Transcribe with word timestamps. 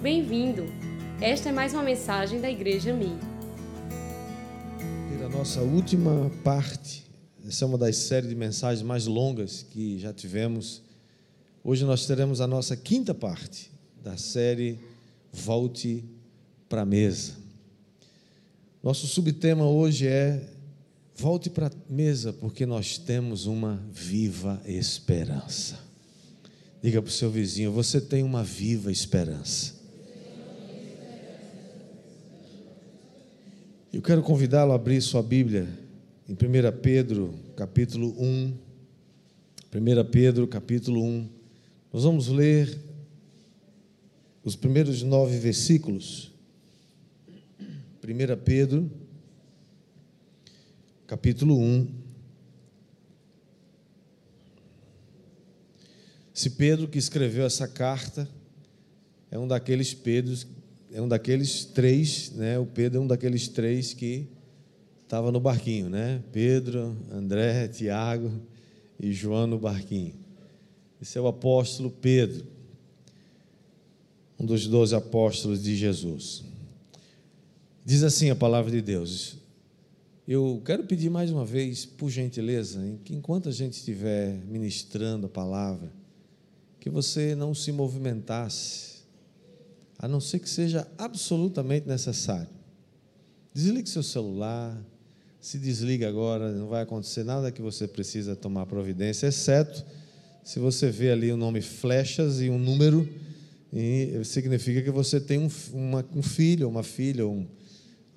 Bem-vindo! 0.00 0.64
Esta 1.20 1.48
é 1.48 1.52
mais 1.52 1.74
uma 1.74 1.82
mensagem 1.82 2.40
da 2.40 2.48
Igreja 2.48 2.94
Mi. 2.94 3.18
A 5.24 5.28
nossa 5.28 5.60
última 5.60 6.30
parte, 6.44 7.04
essa 7.44 7.64
é 7.64 7.66
uma 7.66 7.76
das 7.76 7.96
séries 7.96 8.28
de 8.28 8.36
mensagens 8.36 8.86
mais 8.86 9.06
longas 9.06 9.66
que 9.68 9.98
já 9.98 10.12
tivemos. 10.12 10.82
Hoje 11.64 11.84
nós 11.84 12.06
teremos 12.06 12.40
a 12.40 12.46
nossa 12.46 12.76
quinta 12.76 13.12
parte 13.12 13.72
da 14.00 14.16
série 14.16 14.78
Volte 15.32 16.04
para 16.68 16.82
a 16.82 16.86
Mesa. 16.86 17.32
Nosso 18.80 19.08
subtema 19.08 19.66
hoje 19.66 20.06
é 20.06 20.48
Volte 21.16 21.50
para 21.50 21.66
a 21.66 21.72
mesa, 21.92 22.32
porque 22.32 22.64
nós 22.64 22.98
temos 22.98 23.46
uma 23.46 23.82
viva 23.90 24.62
esperança. 24.64 25.80
Diga 26.80 27.02
para 27.02 27.08
o 27.08 27.12
seu 27.12 27.28
vizinho: 27.28 27.72
você 27.72 28.00
tem 28.00 28.22
uma 28.22 28.44
viva 28.44 28.92
esperança. 28.92 29.77
Eu 33.90 34.02
quero 34.02 34.22
convidá-lo 34.22 34.72
a 34.72 34.74
abrir 34.74 35.00
sua 35.00 35.22
Bíblia 35.22 35.66
em 36.28 36.34
1 36.34 36.36
Pedro, 36.82 37.34
capítulo 37.56 38.14
1. 38.22 38.52
1 39.74 40.10
Pedro, 40.10 40.46
capítulo 40.46 41.02
1. 41.02 41.28
Nós 41.90 42.02
vamos 42.02 42.28
ler 42.28 42.78
os 44.44 44.54
primeiros 44.54 45.02
nove 45.02 45.38
versículos. 45.38 46.30
1 47.58 48.36
Pedro, 48.44 48.90
capítulo 51.06 51.58
1. 51.58 51.88
Esse 56.36 56.50
Pedro 56.50 56.88
que 56.88 56.98
escreveu 56.98 57.46
essa 57.46 57.66
carta 57.66 58.28
é 59.30 59.38
um 59.38 59.48
daqueles 59.48 59.94
Pedros, 59.94 60.46
é 60.92 61.00
um 61.02 61.08
daqueles 61.08 61.64
três, 61.64 62.30
né? 62.32 62.58
O 62.58 62.66
Pedro 62.66 62.98
é 62.98 63.02
um 63.02 63.06
daqueles 63.06 63.48
três 63.48 63.92
que 63.92 64.26
estava 65.02 65.30
no 65.32 65.40
barquinho, 65.40 65.88
né? 65.88 66.22
Pedro, 66.32 66.96
André, 67.10 67.68
Tiago 67.68 68.30
e 68.98 69.12
João 69.12 69.46
no 69.46 69.58
barquinho. 69.58 70.14
Esse 71.00 71.18
é 71.18 71.20
o 71.20 71.26
apóstolo 71.26 71.90
Pedro, 71.90 72.46
um 74.38 74.44
dos 74.44 74.66
doze 74.66 74.94
apóstolos 74.94 75.62
de 75.62 75.76
Jesus. 75.76 76.44
Diz 77.84 78.02
assim 78.02 78.30
a 78.30 78.36
palavra 78.36 78.70
de 78.70 78.82
Deus: 78.82 79.38
eu 80.30 80.60
quero 80.62 80.84
pedir 80.84 81.08
mais 81.08 81.30
uma 81.30 81.42
vez, 81.42 81.86
por 81.86 82.10
gentileza, 82.10 82.80
que 83.02 83.14
enquanto 83.14 83.48
a 83.48 83.52
gente 83.52 83.72
estiver 83.72 84.34
ministrando 84.44 85.24
a 85.24 85.28
palavra, 85.30 85.90
que 86.78 86.90
você 86.90 87.34
não 87.34 87.54
se 87.54 87.72
movimentasse, 87.72 88.87
a 89.98 90.06
não 90.06 90.20
ser 90.20 90.38
que 90.38 90.48
seja 90.48 90.86
absolutamente 90.96 91.88
necessário. 91.88 92.48
Desligue 93.52 93.88
seu 93.88 94.02
celular, 94.02 94.80
se 95.40 95.58
desliga 95.58 96.08
agora, 96.08 96.52
não 96.52 96.68
vai 96.68 96.82
acontecer 96.82 97.24
nada 97.24 97.50
que 97.50 97.60
você 97.60 97.88
precisa 97.88 98.36
tomar 98.36 98.66
providência, 98.66 99.26
exceto 99.26 99.84
se 100.48 100.58
você 100.58 100.90
vê 100.90 101.10
ali 101.10 101.30
o 101.30 101.36
nome 101.36 101.60
flechas 101.60 102.40
e 102.40 102.48
um 102.48 102.58
número, 102.58 103.06
e 103.70 104.18
significa 104.24 104.80
que 104.80 104.90
você 104.90 105.20
tem 105.20 105.38
um, 105.38 105.50
uma, 105.74 106.02
um 106.14 106.22
filho, 106.22 106.66
uma 106.66 106.82
filha, 106.82 107.26
um 107.26 107.46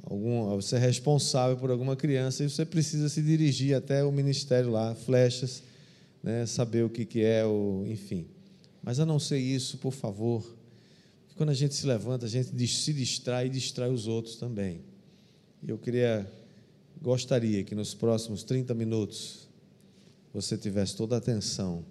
algum, 0.04 0.56
você 0.56 0.78
é 0.78 0.80
responsável 0.80 1.58
por 1.58 1.70
alguma 1.70 1.96
criança 1.96 2.44
e 2.44 2.50
você 2.50 2.66
precisa 2.66 3.10
se 3.10 3.22
dirigir 3.22 3.76
até 3.76 4.04
o 4.04 4.12
ministério 4.12 4.72
lá, 4.72 4.96
flechas, 4.96 5.62
né, 6.24 6.46
saber 6.46 6.86
o 6.86 6.90
que, 6.90 7.06
que 7.06 7.22
é, 7.22 7.46
o, 7.46 7.84
enfim. 7.86 8.26
Mas 8.82 9.00
a 9.00 9.06
não 9.06 9.20
ser 9.20 9.38
isso, 9.38 9.78
por 9.78 9.92
favor, 9.92 10.46
quando 11.42 11.50
a 11.50 11.56
gente 11.56 11.74
se 11.74 11.88
levanta, 11.88 12.28
a 12.28 12.30
gente 12.30 12.68
se 12.68 12.94
distrai 12.94 13.48
e 13.48 13.50
distrai 13.50 13.90
os 13.90 14.06
outros 14.06 14.36
também. 14.36 14.82
E 15.64 15.72
eu 15.72 15.78
queria, 15.80 16.32
gostaria 17.02 17.64
que 17.64 17.74
nos 17.74 17.96
próximos 17.96 18.44
30 18.44 18.76
minutos 18.76 19.50
você 20.32 20.56
tivesse 20.56 20.96
toda 20.96 21.16
a 21.16 21.18
atenção, 21.18 21.84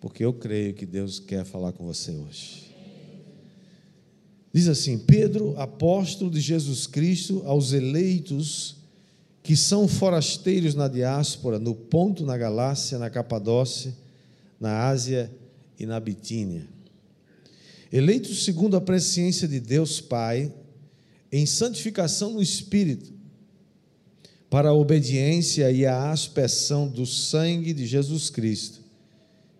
porque 0.00 0.24
eu 0.24 0.32
creio 0.32 0.74
que 0.74 0.84
Deus 0.84 1.20
quer 1.20 1.44
falar 1.44 1.70
com 1.70 1.86
você 1.86 2.10
hoje. 2.16 2.74
Diz 4.52 4.66
assim: 4.66 4.98
Pedro, 4.98 5.54
apóstolo 5.56 6.28
de 6.28 6.40
Jesus 6.40 6.88
Cristo, 6.88 7.44
aos 7.46 7.72
eleitos 7.72 8.78
que 9.40 9.56
são 9.56 9.86
forasteiros 9.86 10.74
na 10.74 10.88
diáspora, 10.88 11.60
no 11.60 11.76
Ponto, 11.76 12.26
na 12.26 12.36
Galácia, 12.36 12.98
na 12.98 13.08
Capadócia, 13.08 13.94
na 14.58 14.88
Ásia 14.88 15.30
e 15.78 15.86
na 15.86 16.00
Bitínia. 16.00 16.73
Eleitos 17.94 18.42
segundo 18.42 18.76
a 18.76 18.80
presciência 18.80 19.46
de 19.46 19.60
Deus 19.60 20.00
Pai, 20.00 20.52
em 21.30 21.46
santificação 21.46 22.32
no 22.32 22.42
Espírito, 22.42 23.12
para 24.50 24.70
a 24.70 24.74
obediência 24.74 25.70
e 25.70 25.86
a 25.86 26.10
aspersão 26.10 26.88
do 26.88 27.06
sangue 27.06 27.72
de 27.72 27.86
Jesus 27.86 28.30
Cristo, 28.30 28.80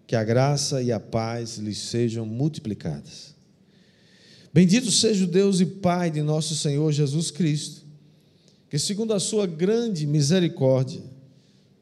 que 0.05 0.17
a 0.17 0.25
graça 0.25 0.83
e 0.83 0.91
a 0.91 0.99
paz 0.99 1.59
lhes 1.59 1.79
sejam 1.79 2.27
multiplicadas. 2.27 3.37
Bendito 4.53 4.91
seja 4.91 5.23
o 5.23 5.29
Deus 5.29 5.61
e 5.61 5.67
Pai 5.67 6.11
de 6.11 6.21
nosso 6.21 6.57
Senhor 6.57 6.91
Jesus 6.91 7.31
Cristo, 7.31 7.83
que, 8.69 8.81
segundo 8.81 9.15
a 9.15 9.21
sua 9.21 9.47
grande 9.47 10.09
misericórdia, 10.09 11.05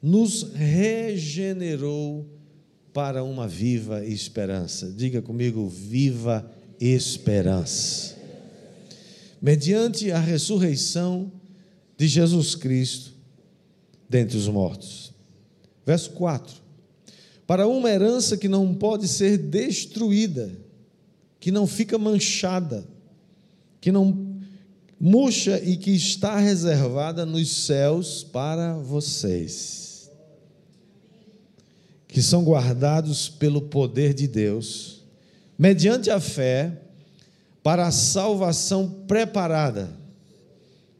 nos 0.02 0.52
regenerou 0.52 2.26
para 2.92 3.24
uma 3.24 3.48
viva 3.48 4.04
esperança. 4.04 4.92
Diga 4.92 5.22
comigo, 5.22 5.68
viva 5.68 6.48
esperança. 6.80 8.16
Mediante 9.40 10.10
a 10.10 10.18
ressurreição 10.18 11.32
de 11.96 12.06
Jesus 12.06 12.54
Cristo 12.54 13.12
dentre 14.08 14.36
os 14.36 14.46
mortos. 14.48 15.12
Verso 15.84 16.10
4. 16.10 16.62
Para 17.46 17.66
uma 17.66 17.90
herança 17.90 18.36
que 18.36 18.48
não 18.48 18.74
pode 18.74 19.08
ser 19.08 19.36
destruída, 19.36 20.52
que 21.40 21.50
não 21.50 21.66
fica 21.66 21.98
manchada, 21.98 22.86
que 23.80 23.90
não 23.90 24.32
murcha 25.00 25.60
e 25.64 25.76
que 25.76 25.90
está 25.90 26.38
reservada 26.38 27.26
nos 27.26 27.50
céus 27.50 28.22
para 28.22 28.74
vocês, 28.74 29.81
que 32.12 32.22
são 32.22 32.44
guardados 32.44 33.28
pelo 33.28 33.62
poder 33.62 34.14
de 34.14 34.28
Deus, 34.28 35.02
mediante 35.58 36.10
a 36.10 36.20
fé, 36.20 36.80
para 37.62 37.86
a 37.86 37.90
salvação 37.90 39.04
preparada, 39.08 39.90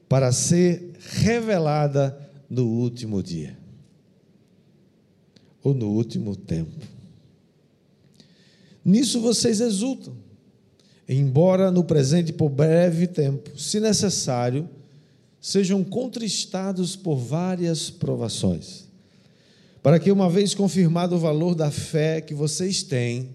para 0.08 0.32
ser 0.32 0.94
revelada 0.98 2.18
no 2.48 2.66
último 2.66 3.22
dia, 3.22 3.56
ou 5.62 5.74
no 5.74 5.90
último 5.90 6.34
tempo. 6.34 6.86
Nisso 8.84 9.20
vocês 9.20 9.60
exultam 9.60 10.16
embora 11.08 11.70
no 11.70 11.84
presente 11.84 12.32
por 12.32 12.48
breve 12.48 13.06
tempo, 13.06 13.58
se 13.58 13.80
necessário, 13.80 14.68
sejam 15.40 15.82
contristados 15.82 16.96
por 16.96 17.16
várias 17.16 17.90
provações, 17.90 18.81
para 19.82 19.98
que, 19.98 20.12
uma 20.12 20.30
vez 20.30 20.54
confirmado 20.54 21.16
o 21.16 21.18
valor 21.18 21.54
da 21.54 21.70
fé 21.70 22.20
que 22.20 22.34
vocês 22.34 22.82
têm, 22.82 23.30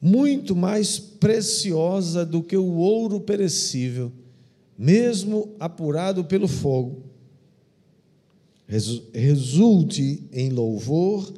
muito 0.00 0.54
mais 0.54 0.98
preciosa 0.98 2.24
do 2.24 2.42
que 2.42 2.56
o 2.56 2.76
ouro 2.76 3.20
perecível, 3.20 4.12
mesmo 4.76 5.54
apurado 5.58 6.24
pelo 6.24 6.46
fogo, 6.48 7.04
resulte 9.12 10.22
em 10.32 10.50
louvor, 10.50 11.32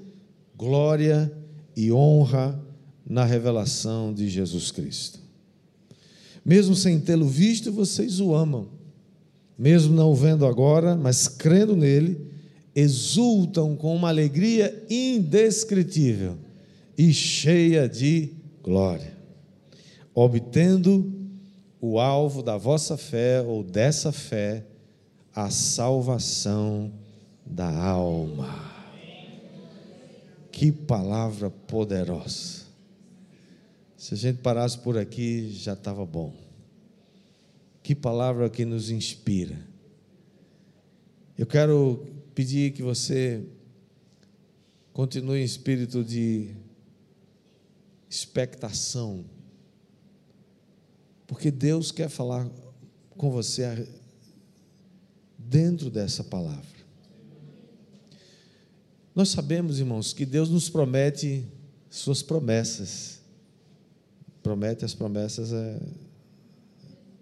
glória 0.56 1.32
e 1.76 1.90
honra 1.90 2.60
na 3.06 3.24
revelação 3.24 4.12
de 4.12 4.28
Jesus 4.28 4.70
Cristo. 4.70 5.18
Mesmo 6.44 6.74
sem 6.74 7.00
tê-lo 7.00 7.26
visto, 7.26 7.72
vocês 7.72 8.20
o 8.20 8.34
amam. 8.34 8.68
Mesmo 9.56 9.94
não 9.94 10.10
o 10.10 10.14
vendo 10.14 10.44
agora, 10.44 10.96
mas 10.96 11.28
crendo 11.28 11.76
nele, 11.76 12.31
exultam 12.74 13.76
com 13.76 13.94
uma 13.94 14.08
alegria 14.08 14.84
indescritível 14.88 16.36
e 16.96 17.12
cheia 17.12 17.88
de 17.88 18.30
glória, 18.62 19.16
obtendo 20.14 21.12
o 21.80 21.98
alvo 21.98 22.42
da 22.42 22.56
vossa 22.56 22.96
fé 22.96 23.42
ou 23.42 23.62
dessa 23.62 24.12
fé, 24.12 24.64
a 25.34 25.50
salvação 25.50 26.92
da 27.44 27.68
alma. 27.68 28.70
Que 30.50 30.70
palavra 30.70 31.50
poderosa. 31.50 32.62
Se 33.96 34.14
a 34.14 34.16
gente 34.16 34.38
parasse 34.38 34.78
por 34.78 34.98
aqui, 34.98 35.50
já 35.50 35.72
estava 35.72 36.04
bom. 36.04 36.32
Que 37.82 37.94
palavra 37.94 38.48
que 38.48 38.64
nos 38.64 38.90
inspira. 38.90 39.58
Eu 41.36 41.46
quero 41.46 42.06
pedir 42.34 42.72
que 42.72 42.82
você 42.82 43.44
continue 44.92 45.40
em 45.40 45.44
espírito 45.44 46.04
de 46.04 46.54
expectação 48.10 49.24
porque 51.32 51.50
Deus 51.50 51.90
quer 51.90 52.10
falar 52.10 52.46
com 53.16 53.30
você 53.30 53.88
dentro 55.38 55.88
dessa 55.88 56.22
palavra. 56.22 56.68
Nós 59.14 59.30
sabemos, 59.30 59.78
irmãos, 59.78 60.12
que 60.12 60.26
Deus 60.26 60.50
nos 60.50 60.68
promete 60.68 61.46
suas 61.88 62.22
promessas. 62.22 63.22
Promete 64.42 64.84
as 64.84 64.92
promessas 64.92 65.54
é 65.54 65.80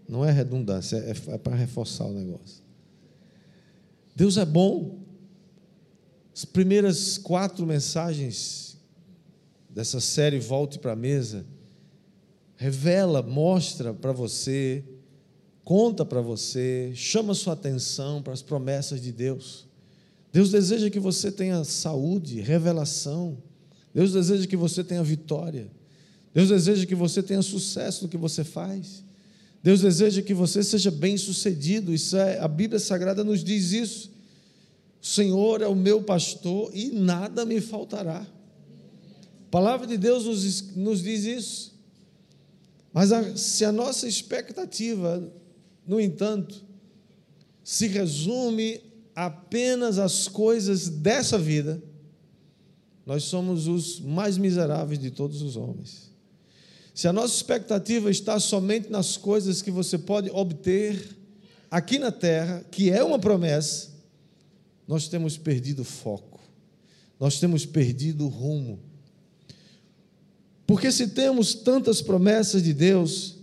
não 0.08 0.24
é 0.24 0.32
redundância, 0.32 0.96
é, 0.96 1.34
é 1.34 1.38
para 1.38 1.54
reforçar 1.54 2.06
o 2.06 2.12
negócio. 2.12 2.64
Deus 4.20 4.36
é 4.36 4.44
bom. 4.44 4.98
As 6.34 6.44
primeiras 6.44 7.16
quatro 7.16 7.64
mensagens 7.64 8.76
dessa 9.70 9.98
série 9.98 10.38
Volte 10.38 10.78
para 10.78 10.92
a 10.92 10.96
Mesa 10.96 11.46
revela, 12.54 13.22
mostra 13.22 13.94
para 13.94 14.12
você, 14.12 14.84
conta 15.64 16.04
para 16.04 16.20
você, 16.20 16.92
chama 16.94 17.32
sua 17.32 17.54
atenção 17.54 18.20
para 18.22 18.34
as 18.34 18.42
promessas 18.42 19.00
de 19.00 19.10
Deus. 19.10 19.66
Deus 20.30 20.50
deseja 20.50 20.90
que 20.90 21.00
você 21.00 21.32
tenha 21.32 21.64
saúde, 21.64 22.42
revelação. 22.42 23.38
Deus 23.94 24.12
deseja 24.12 24.46
que 24.46 24.54
você 24.54 24.84
tenha 24.84 25.02
vitória. 25.02 25.70
Deus 26.34 26.50
deseja 26.50 26.84
que 26.84 26.94
você 26.94 27.22
tenha 27.22 27.40
sucesso 27.40 28.02
no 28.02 28.10
que 28.10 28.18
você 28.18 28.44
faz. 28.44 29.02
Deus 29.62 29.80
deseja 29.80 30.22
que 30.22 30.32
você 30.32 30.62
seja 30.62 30.90
bem-sucedido. 30.90 31.92
Isso 31.92 32.16
é, 32.16 32.38
a 32.38 32.48
Bíblia 32.48 32.78
Sagrada 32.78 33.22
nos 33.22 33.44
diz 33.44 33.72
isso. 33.72 34.10
O 35.02 35.06
Senhor 35.06 35.60
é 35.60 35.66
o 35.66 35.74
meu 35.74 36.02
pastor 36.02 36.70
e 36.74 36.90
nada 36.90 37.44
me 37.44 37.60
faltará. 37.60 38.20
A 38.20 39.50
palavra 39.50 39.86
de 39.86 39.96
Deus 39.96 40.24
nos, 40.24 40.76
nos 40.76 41.02
diz 41.02 41.24
isso. 41.24 41.80
Mas 42.92 43.12
a, 43.12 43.36
se 43.36 43.64
a 43.64 43.72
nossa 43.72 44.08
expectativa, 44.08 45.30
no 45.86 46.00
entanto, 46.00 46.64
se 47.62 47.86
resume 47.86 48.80
apenas 49.14 49.98
às 49.98 50.26
coisas 50.26 50.88
dessa 50.88 51.38
vida, 51.38 51.82
nós 53.04 53.24
somos 53.24 53.66
os 53.66 54.00
mais 54.00 54.38
miseráveis 54.38 54.98
de 54.98 55.10
todos 55.10 55.42
os 55.42 55.56
homens. 55.56 56.09
Se 57.00 57.08
a 57.08 57.14
nossa 57.14 57.34
expectativa 57.34 58.10
está 58.10 58.38
somente 58.38 58.90
nas 58.90 59.16
coisas 59.16 59.62
que 59.62 59.70
você 59.70 59.96
pode 59.96 60.28
obter 60.28 61.16
aqui 61.70 61.98
na 61.98 62.12
terra, 62.12 62.62
que 62.70 62.90
é 62.90 63.02
uma 63.02 63.18
promessa, 63.18 63.88
nós 64.86 65.08
temos 65.08 65.38
perdido 65.38 65.82
foco, 65.82 66.38
nós 67.18 67.40
temos 67.40 67.64
perdido 67.64 68.28
rumo. 68.28 68.78
Porque 70.66 70.92
se 70.92 71.08
temos 71.08 71.54
tantas 71.54 72.02
promessas 72.02 72.62
de 72.62 72.74
Deus, 72.74 73.38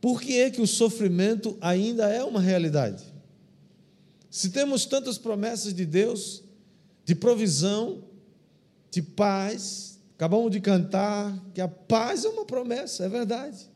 por 0.00 0.20
que 0.20 0.40
é 0.40 0.50
que 0.50 0.60
o 0.60 0.66
sofrimento 0.66 1.56
ainda 1.60 2.08
é 2.08 2.24
uma 2.24 2.40
realidade? 2.40 3.04
Se 4.28 4.50
temos 4.50 4.84
tantas 4.84 5.16
promessas 5.16 5.72
de 5.72 5.86
Deus, 5.86 6.42
de 7.04 7.14
provisão, 7.14 8.02
de 8.90 9.00
paz, 9.00 9.97
Acabamos 10.18 10.50
de 10.50 10.60
cantar 10.60 11.32
que 11.54 11.60
a 11.60 11.68
paz 11.68 12.24
é 12.24 12.28
uma 12.28 12.44
promessa, 12.44 13.04
é 13.04 13.08
verdade. 13.08 13.70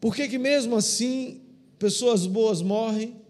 Por 0.00 0.12
que, 0.12 0.26
que 0.26 0.36
mesmo 0.36 0.74
assim 0.74 1.42
pessoas 1.78 2.26
boas 2.26 2.60
morrem, 2.60 3.22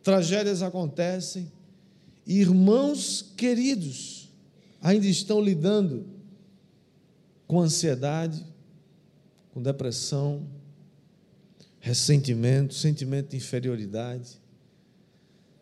tragédias 0.00 0.62
acontecem, 0.62 1.50
e 2.24 2.38
irmãos 2.38 3.34
queridos 3.36 4.30
ainda 4.80 5.08
estão 5.08 5.40
lidando 5.40 6.06
com 7.48 7.60
ansiedade, 7.60 8.46
com 9.52 9.60
depressão, 9.60 10.46
ressentimento, 11.80 12.74
sentimento 12.74 13.30
de 13.30 13.38
inferioridade, 13.38 14.40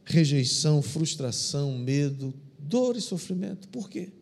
rejeição, 0.05 0.83
frustração, 0.83 1.79
medo, 1.79 2.35
dor 2.59 2.95
e 2.95 3.01
sofrimento. 3.01 3.69
Por 3.69 3.89
quê? 3.89 4.13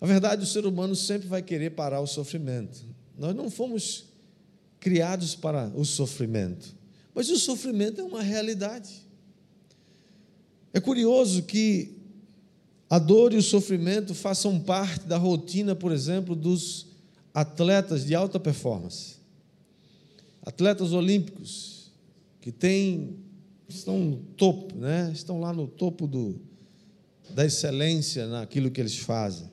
Na 0.00 0.06
verdade, 0.06 0.42
o 0.42 0.46
ser 0.46 0.64
humano 0.64 0.96
sempre 0.96 1.28
vai 1.28 1.42
querer 1.42 1.70
parar 1.70 2.00
o 2.00 2.06
sofrimento. 2.06 2.82
Nós 3.18 3.34
não 3.34 3.50
fomos 3.50 4.06
criados 4.78 5.34
para 5.34 5.70
o 5.74 5.84
sofrimento, 5.84 6.74
mas 7.14 7.28
o 7.28 7.38
sofrimento 7.38 8.00
é 8.00 8.04
uma 8.04 8.22
realidade. 8.22 9.06
É 10.72 10.80
curioso 10.80 11.42
que 11.42 11.96
a 12.88 12.98
dor 12.98 13.32
e 13.32 13.36
o 13.36 13.42
sofrimento 13.42 14.14
façam 14.14 14.58
parte 14.58 15.06
da 15.06 15.18
rotina, 15.18 15.76
por 15.76 15.92
exemplo, 15.92 16.34
dos 16.34 16.86
atletas 17.34 18.06
de 18.06 18.14
alta 18.14 18.40
performance. 18.40 19.16
Atletas 20.42 20.92
olímpicos 20.92 21.92
que 22.40 22.50
têm 22.50 23.18
estão 23.68 23.98
no 23.98 24.16
topo, 24.16 24.74
né? 24.76 25.10
Estão 25.12 25.40
lá 25.40 25.52
no 25.52 25.66
topo 25.66 26.06
do, 26.06 26.40
da 27.34 27.44
excelência 27.44 28.26
naquilo 28.26 28.70
que 28.70 28.80
eles 28.80 28.96
fazem. 28.96 29.49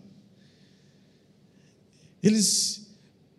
Eles, 2.28 2.88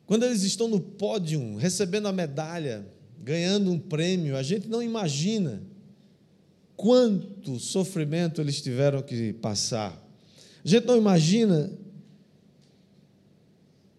quando 0.06 0.24
eles 0.24 0.42
estão 0.42 0.66
no 0.66 0.80
pódio, 0.80 1.56
recebendo 1.56 2.08
a 2.08 2.12
medalha, 2.12 2.86
ganhando 3.22 3.70
um 3.70 3.78
prêmio, 3.78 4.34
a 4.34 4.42
gente 4.42 4.66
não 4.66 4.82
imagina 4.82 5.62
quanto 6.74 7.58
sofrimento 7.58 8.40
eles 8.40 8.62
tiveram 8.62 9.02
que 9.02 9.34
passar. 9.34 9.92
A 10.64 10.66
gente 10.66 10.86
não 10.86 10.96
imagina 10.96 11.70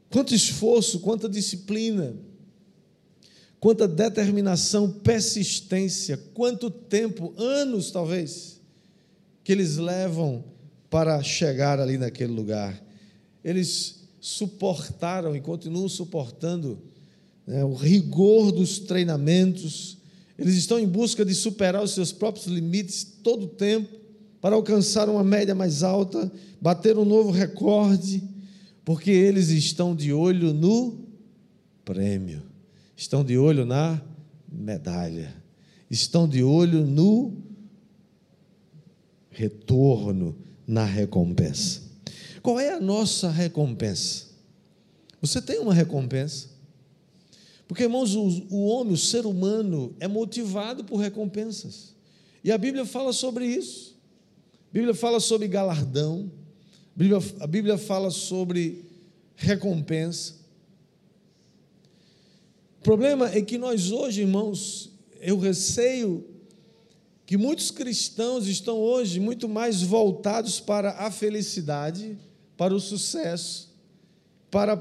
quanto 0.09 0.33
esforço, 0.33 1.01
quanta 1.01 1.29
disciplina, 1.29 2.15
quanta 3.59 3.87
determinação, 3.87 4.91
persistência, 4.91 6.17
quanto 6.33 6.71
tempo, 6.71 7.31
anos 7.37 7.91
talvez, 7.91 8.59
que 9.43 9.51
eles 9.51 9.77
levam 9.77 10.43
para 10.89 11.21
chegar 11.21 11.79
ali 11.79 11.95
naquele 11.95 12.33
lugar. 12.33 12.83
Eles 13.43 13.98
suportaram 14.19 15.35
e 15.35 15.41
continuam 15.41 15.87
suportando 15.87 16.79
né, 17.45 17.63
o 17.63 17.73
rigor 17.73 18.51
dos 18.51 18.79
treinamentos. 18.79 19.97
Eles 20.37 20.55
estão 20.55 20.79
em 20.79 20.87
busca 20.87 21.25
de 21.25 21.33
superar 21.33 21.83
os 21.83 21.91
seus 21.91 22.11
próprios 22.11 22.47
limites 22.47 23.03
todo 23.23 23.43
o 23.43 23.49
tempo 23.49 23.99
para 24.39 24.55
alcançar 24.55 25.09
uma 25.09 25.23
média 25.23 25.53
mais 25.53 25.83
alta, 25.83 26.31
bater 26.61 26.97
um 26.97 27.05
novo 27.05 27.31
recorde, 27.31 28.23
porque 28.85 29.11
eles 29.11 29.49
estão 29.49 29.95
de 29.95 30.13
olho 30.13 30.53
no 30.53 30.99
prêmio, 31.83 32.43
estão 32.95 33.23
de 33.23 33.37
olho 33.37 33.65
na 33.65 34.01
medalha, 34.51 35.33
estão 35.89 36.27
de 36.27 36.43
olho 36.43 36.85
no 36.85 37.33
retorno, 39.29 40.35
na 40.65 40.85
recompensa. 40.85 41.88
Qual 42.41 42.59
é 42.59 42.73
a 42.73 42.79
nossa 42.79 43.29
recompensa? 43.29 44.27
Você 45.21 45.41
tem 45.41 45.59
uma 45.59 45.73
recompensa? 45.73 46.47
Porque, 47.67 47.83
irmãos, 47.83 48.15
o, 48.15 48.23
o 48.49 48.65
homem, 48.67 48.93
o 48.93 48.97
ser 48.97 49.25
humano, 49.25 49.95
é 49.99 50.07
motivado 50.07 50.83
por 50.83 50.97
recompensas. 50.97 51.95
E 52.43 52.51
a 52.51 52.57
Bíblia 52.57 52.85
fala 52.85 53.13
sobre 53.13 53.45
isso. 53.45 53.95
A 54.69 54.73
Bíblia 54.73 54.93
fala 54.93 55.19
sobre 55.19 55.47
galardão. 55.47 56.31
A 56.95 56.99
Bíblia, 56.99 57.19
a 57.39 57.47
Bíblia 57.47 57.77
fala 57.77 58.09
sobre 58.09 58.85
recompensa. 59.35 60.35
O 62.79 62.83
problema 62.83 63.29
é 63.29 63.41
que 63.41 63.57
nós 63.57 63.91
hoje, 63.91 64.21
irmãos, 64.21 64.91
eu 65.19 65.37
receio 65.37 66.25
que 67.25 67.37
muitos 67.37 67.69
cristãos 67.69 68.47
estão 68.47 68.79
hoje 68.79 69.19
muito 69.19 69.47
mais 69.47 69.83
voltados 69.83 70.59
para 70.59 70.91
a 70.91 71.11
felicidade 71.11 72.17
para 72.59 72.75
o 72.75 72.79
sucesso, 72.81 73.73
para 74.51 74.73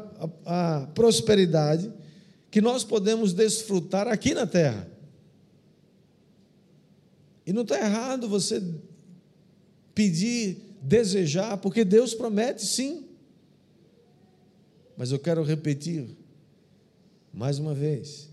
a, 0.45 0.81
a 0.83 0.87
prosperidade 0.89 1.93
que 2.51 2.61
nós 2.61 2.83
podemos 2.83 3.33
desfrutar 3.33 4.09
aqui 4.09 4.35
na 4.35 4.49
terra. 4.49 4.91
E 7.47 7.53
não 7.53 7.63
está 7.63 7.79
errado 7.79 8.29
você 8.29 8.61
pedir, 9.95 10.77
desejar, 10.83 11.57
porque 11.59 11.85
Deus 11.85 12.15
promete 12.15 12.67
sim. 12.67 13.07
Mas 14.97 15.13
eu 15.13 15.19
quero 15.21 15.45
repetir, 15.45 16.17
mais 17.33 17.61
uma 17.61 17.75
vez, 17.75 18.29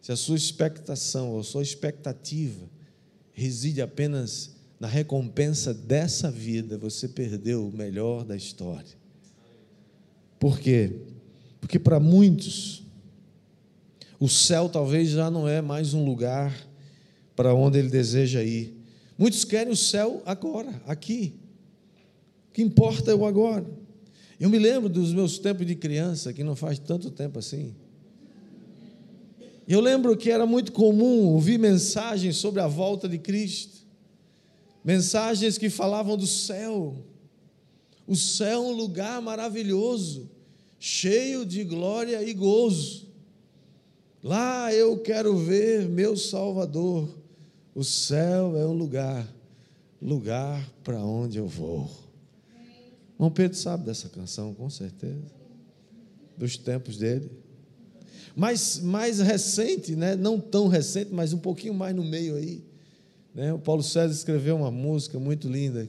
se 0.00 0.12
a 0.12 0.16
sua 0.16 0.36
expectação 0.36 1.32
ou 1.32 1.40
a 1.40 1.44
sua 1.44 1.64
expectativa 1.64 2.70
reside 3.32 3.82
apenas 3.82 4.54
na 4.78 4.86
recompensa 4.86 5.74
dessa 5.74 6.30
vida, 6.30 6.78
você 6.78 7.08
perdeu 7.08 7.66
o 7.66 7.76
melhor 7.76 8.24
da 8.24 8.36
história. 8.36 8.96
Por 10.38 10.58
quê? 10.58 11.00
Porque 11.60 11.78
para 11.78 11.98
muitos, 11.98 12.84
o 14.20 14.28
céu 14.28 14.68
talvez 14.68 15.10
já 15.10 15.30
não 15.30 15.48
é 15.48 15.60
mais 15.60 15.94
um 15.94 16.04
lugar 16.04 16.54
para 17.34 17.54
onde 17.54 17.78
ele 17.78 17.88
deseja 17.88 18.42
ir. 18.42 18.76
Muitos 19.16 19.44
querem 19.44 19.72
o 19.72 19.76
céu 19.76 20.22
agora, 20.24 20.80
aqui. 20.86 21.34
O 22.50 22.52
que 22.52 22.62
importa 22.62 23.10
é 23.10 23.14
o 23.14 23.26
agora. 23.26 23.66
Eu 24.38 24.48
me 24.48 24.58
lembro 24.58 24.88
dos 24.88 25.12
meus 25.12 25.38
tempos 25.38 25.66
de 25.66 25.74
criança, 25.74 26.32
que 26.32 26.44
não 26.44 26.54
faz 26.54 26.78
tanto 26.78 27.10
tempo 27.10 27.40
assim. 27.40 27.74
Eu 29.66 29.80
lembro 29.80 30.16
que 30.16 30.30
era 30.30 30.46
muito 30.46 30.72
comum 30.72 31.26
ouvir 31.26 31.58
mensagens 31.58 32.36
sobre 32.36 32.60
a 32.60 32.66
volta 32.66 33.08
de 33.08 33.18
Cristo, 33.18 33.77
mensagens 34.88 35.58
que 35.58 35.68
falavam 35.68 36.16
do 36.16 36.26
céu. 36.26 36.96
O 38.06 38.16
céu 38.16 38.64
é 38.64 38.66
um 38.68 38.72
lugar 38.72 39.20
maravilhoso, 39.20 40.30
cheio 40.78 41.44
de 41.44 41.62
glória 41.62 42.22
e 42.22 42.32
gozo. 42.32 43.06
Lá 44.24 44.72
eu 44.72 44.98
quero 45.00 45.36
ver 45.36 45.86
meu 45.86 46.16
Salvador. 46.16 47.06
O 47.74 47.84
céu 47.84 48.56
é 48.56 48.66
um 48.66 48.72
lugar, 48.72 49.28
lugar 50.00 50.66
para 50.82 51.04
onde 51.04 51.36
eu 51.36 51.46
vou. 51.46 51.90
Irmão 53.12 53.30
Pedro 53.30 53.58
sabe 53.58 53.84
dessa 53.84 54.08
canção, 54.08 54.54
com 54.54 54.70
certeza, 54.70 55.30
dos 56.34 56.56
tempos 56.56 56.96
dele 56.96 57.30
mais, 58.34 58.78
mais 58.78 59.18
recente, 59.18 59.96
né? 59.96 60.14
não 60.14 60.38
tão 60.38 60.68
recente, 60.68 61.12
mas 61.12 61.32
um 61.32 61.38
pouquinho 61.38 61.74
mais 61.74 61.94
no 61.94 62.04
meio 62.04 62.36
aí. 62.36 62.62
Né? 63.38 63.52
O 63.52 63.58
Paulo 63.60 63.84
César 63.84 64.12
escreveu 64.12 64.56
uma 64.56 64.70
música 64.72 65.16
muito 65.16 65.48
linda, 65.48 65.88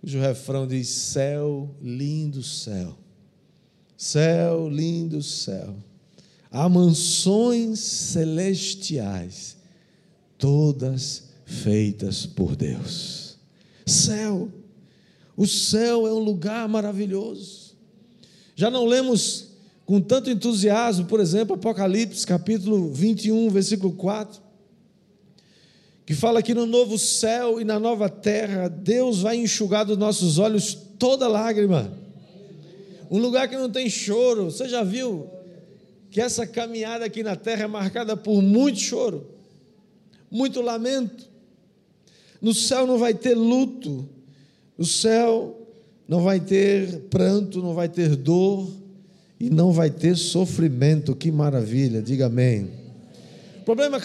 cujo 0.00 0.18
refrão 0.18 0.66
diz: 0.66 0.88
Céu, 0.88 1.72
lindo 1.80 2.42
céu, 2.42 2.98
céu, 3.96 4.68
lindo 4.68 5.22
céu, 5.22 5.76
há 6.50 6.68
mansões 6.68 7.78
celestiais, 7.78 9.56
todas 10.36 11.28
feitas 11.44 12.26
por 12.26 12.56
Deus. 12.56 13.38
Céu, 13.86 14.48
o 15.36 15.46
céu 15.46 16.04
é 16.04 16.12
um 16.12 16.18
lugar 16.18 16.68
maravilhoso. 16.68 17.76
Já 18.56 18.72
não 18.72 18.86
lemos 18.86 19.50
com 19.84 20.00
tanto 20.00 20.30
entusiasmo, 20.30 21.06
por 21.06 21.20
exemplo, 21.20 21.54
Apocalipse 21.54 22.26
capítulo 22.26 22.92
21, 22.92 23.50
versículo 23.50 23.92
4, 23.92 24.45
que 26.06 26.14
fala 26.14 26.40
que 26.40 26.54
no 26.54 26.66
novo 26.66 26.96
céu 26.96 27.60
e 27.60 27.64
na 27.64 27.80
nova 27.80 28.08
terra, 28.08 28.68
Deus 28.68 29.22
vai 29.22 29.36
enxugar 29.36 29.84
dos 29.84 29.98
nossos 29.98 30.38
olhos 30.38 30.72
toda 30.98 31.26
lágrima. 31.26 31.92
Um 33.10 33.18
lugar 33.18 33.48
que 33.48 33.56
não 33.56 33.68
tem 33.68 33.90
choro. 33.90 34.44
Você 34.44 34.68
já 34.68 34.84
viu 34.84 35.28
que 36.08 36.20
essa 36.20 36.46
caminhada 36.46 37.04
aqui 37.04 37.24
na 37.24 37.34
terra 37.34 37.64
é 37.64 37.66
marcada 37.66 38.16
por 38.16 38.40
muito 38.40 38.78
choro, 38.78 39.26
muito 40.30 40.62
lamento. 40.62 41.28
No 42.40 42.54
céu 42.54 42.86
não 42.86 42.98
vai 42.98 43.12
ter 43.12 43.34
luto, 43.34 44.08
no 44.78 44.84
céu 44.84 45.60
não 46.06 46.22
vai 46.22 46.38
ter 46.38 47.00
pranto, 47.10 47.60
não 47.60 47.74
vai 47.74 47.88
ter 47.88 48.14
dor, 48.14 48.70
e 49.40 49.50
não 49.50 49.72
vai 49.72 49.90
ter 49.90 50.16
sofrimento. 50.16 51.16
Que 51.16 51.32
maravilha, 51.32 52.00
diga 52.00 52.26
amém. 52.26 52.85
O 53.66 53.74
problema, 53.74 53.98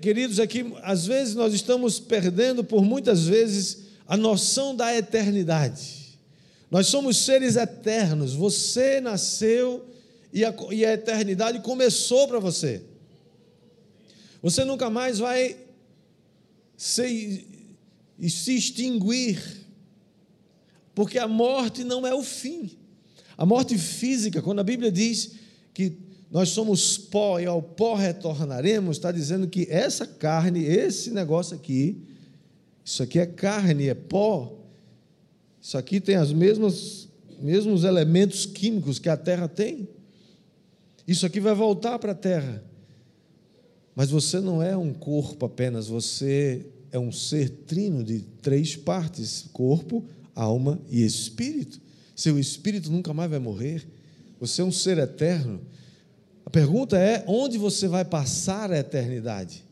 queridos, 0.00 0.38
é 0.38 0.46
que 0.46 0.64
às 0.82 1.04
vezes 1.04 1.34
nós 1.34 1.52
estamos 1.52 2.00
perdendo, 2.00 2.64
por 2.64 2.82
muitas 2.82 3.26
vezes, 3.26 3.80
a 4.08 4.16
noção 4.16 4.74
da 4.74 4.96
eternidade. 4.96 6.18
Nós 6.70 6.86
somos 6.86 7.18
seres 7.18 7.54
eternos. 7.56 8.32
Você 8.32 9.02
nasceu 9.02 9.84
e 10.32 10.42
a, 10.42 10.54
e 10.70 10.86
a 10.86 10.94
eternidade 10.94 11.60
começou 11.60 12.26
para 12.26 12.38
você. 12.38 12.80
Você 14.40 14.64
nunca 14.64 14.88
mais 14.88 15.18
vai 15.18 15.54
se, 16.74 17.46
se 18.26 18.56
extinguir, 18.56 19.38
porque 20.94 21.18
a 21.18 21.28
morte 21.28 21.84
não 21.84 22.06
é 22.06 22.14
o 22.14 22.22
fim. 22.22 22.70
A 23.36 23.44
morte 23.44 23.76
física, 23.76 24.40
quando 24.40 24.60
a 24.60 24.64
Bíblia 24.64 24.90
diz 24.90 25.32
que 25.74 26.13
nós 26.34 26.48
somos 26.48 26.98
pó 26.98 27.38
e 27.38 27.46
ao 27.46 27.62
pó 27.62 27.94
retornaremos, 27.94 28.96
está 28.96 29.12
dizendo 29.12 29.46
que 29.46 29.68
essa 29.70 30.04
carne, 30.04 30.64
esse 30.64 31.12
negócio 31.12 31.54
aqui, 31.54 32.02
isso 32.84 33.04
aqui 33.04 33.20
é 33.20 33.26
carne, 33.26 33.86
é 33.86 33.94
pó, 33.94 34.58
isso 35.62 35.78
aqui 35.78 36.00
tem 36.00 36.18
os 36.18 36.32
mesmos, 36.32 37.08
mesmos 37.40 37.84
elementos 37.84 38.46
químicos 38.46 38.98
que 38.98 39.08
a 39.08 39.16
terra 39.16 39.46
tem. 39.46 39.88
Isso 41.06 41.24
aqui 41.24 41.38
vai 41.38 41.54
voltar 41.54 42.00
para 42.00 42.10
a 42.10 42.16
terra. 42.16 42.64
Mas 43.94 44.10
você 44.10 44.40
não 44.40 44.60
é 44.60 44.76
um 44.76 44.92
corpo 44.92 45.46
apenas, 45.46 45.86
você 45.86 46.66
é 46.90 46.98
um 46.98 47.12
ser 47.12 47.48
trino 47.48 48.02
de 48.02 48.22
três 48.42 48.74
partes: 48.74 49.48
corpo, 49.52 50.04
alma 50.34 50.80
e 50.90 51.04
espírito. 51.04 51.80
Seu 52.16 52.40
espírito 52.40 52.90
nunca 52.90 53.14
mais 53.14 53.30
vai 53.30 53.38
morrer. 53.38 53.86
Você 54.40 54.62
é 54.62 54.64
um 54.64 54.72
ser 54.72 54.98
eterno. 54.98 55.60
A 56.44 56.50
pergunta 56.50 56.98
é: 56.98 57.24
onde 57.26 57.58
você 57.58 57.88
vai 57.88 58.04
passar 58.04 58.70
a 58.72 58.78
eternidade? 58.78 59.64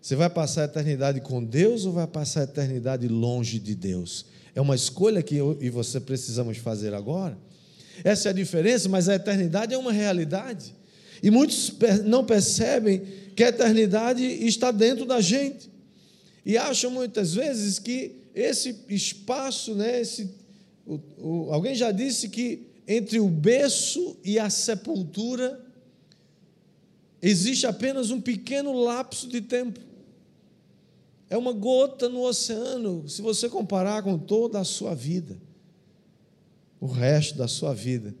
Você 0.00 0.14
vai 0.14 0.30
passar 0.30 0.62
a 0.62 0.64
eternidade 0.66 1.20
com 1.20 1.42
Deus 1.42 1.84
ou 1.84 1.92
vai 1.92 2.06
passar 2.06 2.40
a 2.40 2.44
eternidade 2.44 3.08
longe 3.08 3.58
de 3.58 3.74
Deus? 3.74 4.26
É 4.54 4.60
uma 4.60 4.74
escolha 4.74 5.22
que 5.22 5.36
eu 5.36 5.58
e 5.60 5.70
você 5.70 6.00
precisamos 6.00 6.58
fazer 6.58 6.94
agora. 6.94 7.36
Essa 8.04 8.28
é 8.28 8.30
a 8.30 8.34
diferença, 8.34 8.88
mas 8.88 9.08
a 9.08 9.14
eternidade 9.14 9.74
é 9.74 9.78
uma 9.78 9.92
realidade. 9.92 10.74
E 11.22 11.30
muitos 11.30 11.74
não 12.04 12.24
percebem 12.24 13.02
que 13.34 13.42
a 13.42 13.48
eternidade 13.48 14.24
está 14.24 14.70
dentro 14.70 15.04
da 15.04 15.20
gente. 15.20 15.70
E 16.46 16.56
acham 16.56 16.90
muitas 16.90 17.34
vezes 17.34 17.78
que 17.78 18.12
esse 18.34 18.76
espaço, 18.88 19.74
né, 19.74 20.00
esse 20.00 20.30
o, 20.86 21.00
o, 21.18 21.52
alguém 21.52 21.74
já 21.74 21.90
disse 21.90 22.28
que 22.28 22.66
entre 22.86 23.20
o 23.20 23.28
berço 23.28 24.16
e 24.24 24.38
a 24.38 24.48
sepultura 24.48 25.60
existe 27.20 27.66
apenas 27.66 28.10
um 28.10 28.20
pequeno 28.20 28.72
lapso 28.72 29.28
de 29.28 29.40
tempo. 29.40 29.80
É 31.30 31.36
uma 31.36 31.52
gota 31.52 32.08
no 32.08 32.22
oceano, 32.22 33.08
se 33.08 33.20
você 33.20 33.48
comparar 33.48 34.02
com 34.02 34.18
toda 34.18 34.58
a 34.58 34.64
sua 34.64 34.94
vida, 34.94 35.36
o 36.80 36.86
resto 36.86 37.36
da 37.36 37.46
sua 37.46 37.74
vida, 37.74 38.14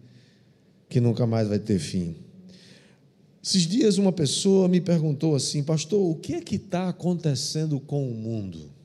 que 0.88 1.00
nunca 1.00 1.26
mais 1.26 1.48
vai 1.48 1.58
ter 1.58 1.78
fim. 1.78 2.16
Esses 3.42 3.62
dias 3.62 3.96
uma 3.96 4.12
pessoa 4.12 4.68
me 4.68 4.80
perguntou 4.80 5.34
assim, 5.34 5.62
pastor, 5.62 6.00
o 6.00 6.14
que 6.16 6.34
é 6.34 6.40
que 6.40 6.56
está 6.56 6.88
acontecendo 6.88 7.80
com 7.80 8.06
o 8.06 8.14
mundo? 8.14 8.77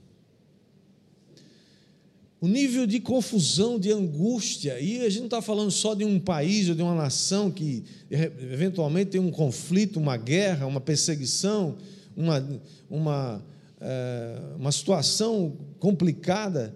O 2.44 2.48
nível 2.50 2.86
de 2.86 3.00
confusão, 3.00 3.80
de 3.80 3.90
angústia, 3.90 4.78
e 4.78 5.00
a 5.00 5.08
gente 5.08 5.20
não 5.20 5.28
está 5.28 5.42
falando 5.42 5.72
só 5.72 5.94
de 5.94 6.04
um 6.04 6.20
país 6.20 6.68
ou 6.68 6.76
de 6.76 6.82
uma 6.82 6.94
nação 6.94 7.50
que 7.50 7.86
eventualmente 8.12 9.12
tem 9.12 9.22
um 9.22 9.32
conflito, 9.32 9.98
uma 9.98 10.18
guerra, 10.18 10.68
uma 10.68 10.82
perseguição, 10.82 11.78
uma, 12.18 12.46
uma, 12.90 13.46
é, 13.80 14.42
uma 14.58 14.74
situação 14.74 15.56
complicada. 15.80 16.76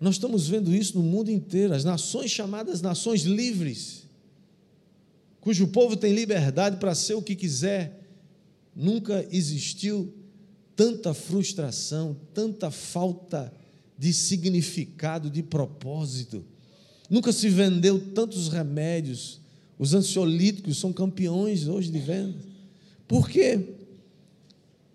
Nós 0.00 0.14
estamos 0.14 0.48
vendo 0.48 0.74
isso 0.74 0.96
no 0.96 1.04
mundo 1.04 1.30
inteiro, 1.30 1.74
as 1.74 1.84
nações 1.84 2.30
chamadas 2.30 2.80
nações 2.80 3.24
livres, 3.24 4.06
cujo 5.42 5.68
povo 5.68 5.94
tem 5.94 6.14
liberdade 6.14 6.78
para 6.78 6.94
ser 6.94 7.12
o 7.12 7.20
que 7.20 7.36
quiser. 7.36 8.02
Nunca 8.74 9.26
existiu 9.30 10.10
tanta 10.74 11.12
frustração, 11.12 12.16
tanta 12.32 12.70
falta 12.70 13.52
de 13.52 13.65
de 13.98 14.12
significado, 14.12 15.30
de 15.30 15.42
propósito. 15.42 16.44
Nunca 17.08 17.32
se 17.32 17.48
vendeu 17.48 17.98
tantos 18.12 18.48
remédios. 18.48 19.40
Os 19.78 19.94
ansiolíticos 19.94 20.78
são 20.78 20.92
campeões 20.92 21.68
hoje 21.68 21.90
de 21.90 21.98
venda. 21.98 22.38
Por 23.06 23.28
quê? 23.28 23.74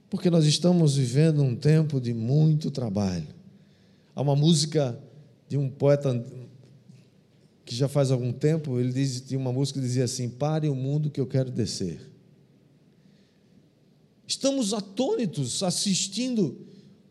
Porque 0.09 0.29
nós 0.29 0.45
estamos 0.45 0.97
vivendo 0.97 1.41
um 1.41 1.55
tempo 1.55 2.01
de 2.01 2.13
muito 2.13 2.69
trabalho. 2.69 3.27
Há 4.13 4.21
uma 4.21 4.35
música 4.35 4.99
de 5.47 5.57
um 5.57 5.69
poeta 5.69 6.23
que 7.65 7.75
já 7.75 7.87
faz 7.87 8.11
algum 8.11 8.33
tempo, 8.33 8.79
ele 8.79 8.91
diz, 8.91 9.21
tinha 9.21 9.39
uma 9.39 9.53
música 9.53 9.79
que 9.79 9.85
dizia 9.85 10.03
assim: 10.03 10.27
Pare 10.27 10.67
o 10.67 10.75
mundo 10.75 11.09
que 11.09 11.21
eu 11.21 11.25
quero 11.25 11.49
descer. 11.49 12.01
Estamos 14.27 14.73
atônitos 14.73 15.63
assistindo 15.63 16.57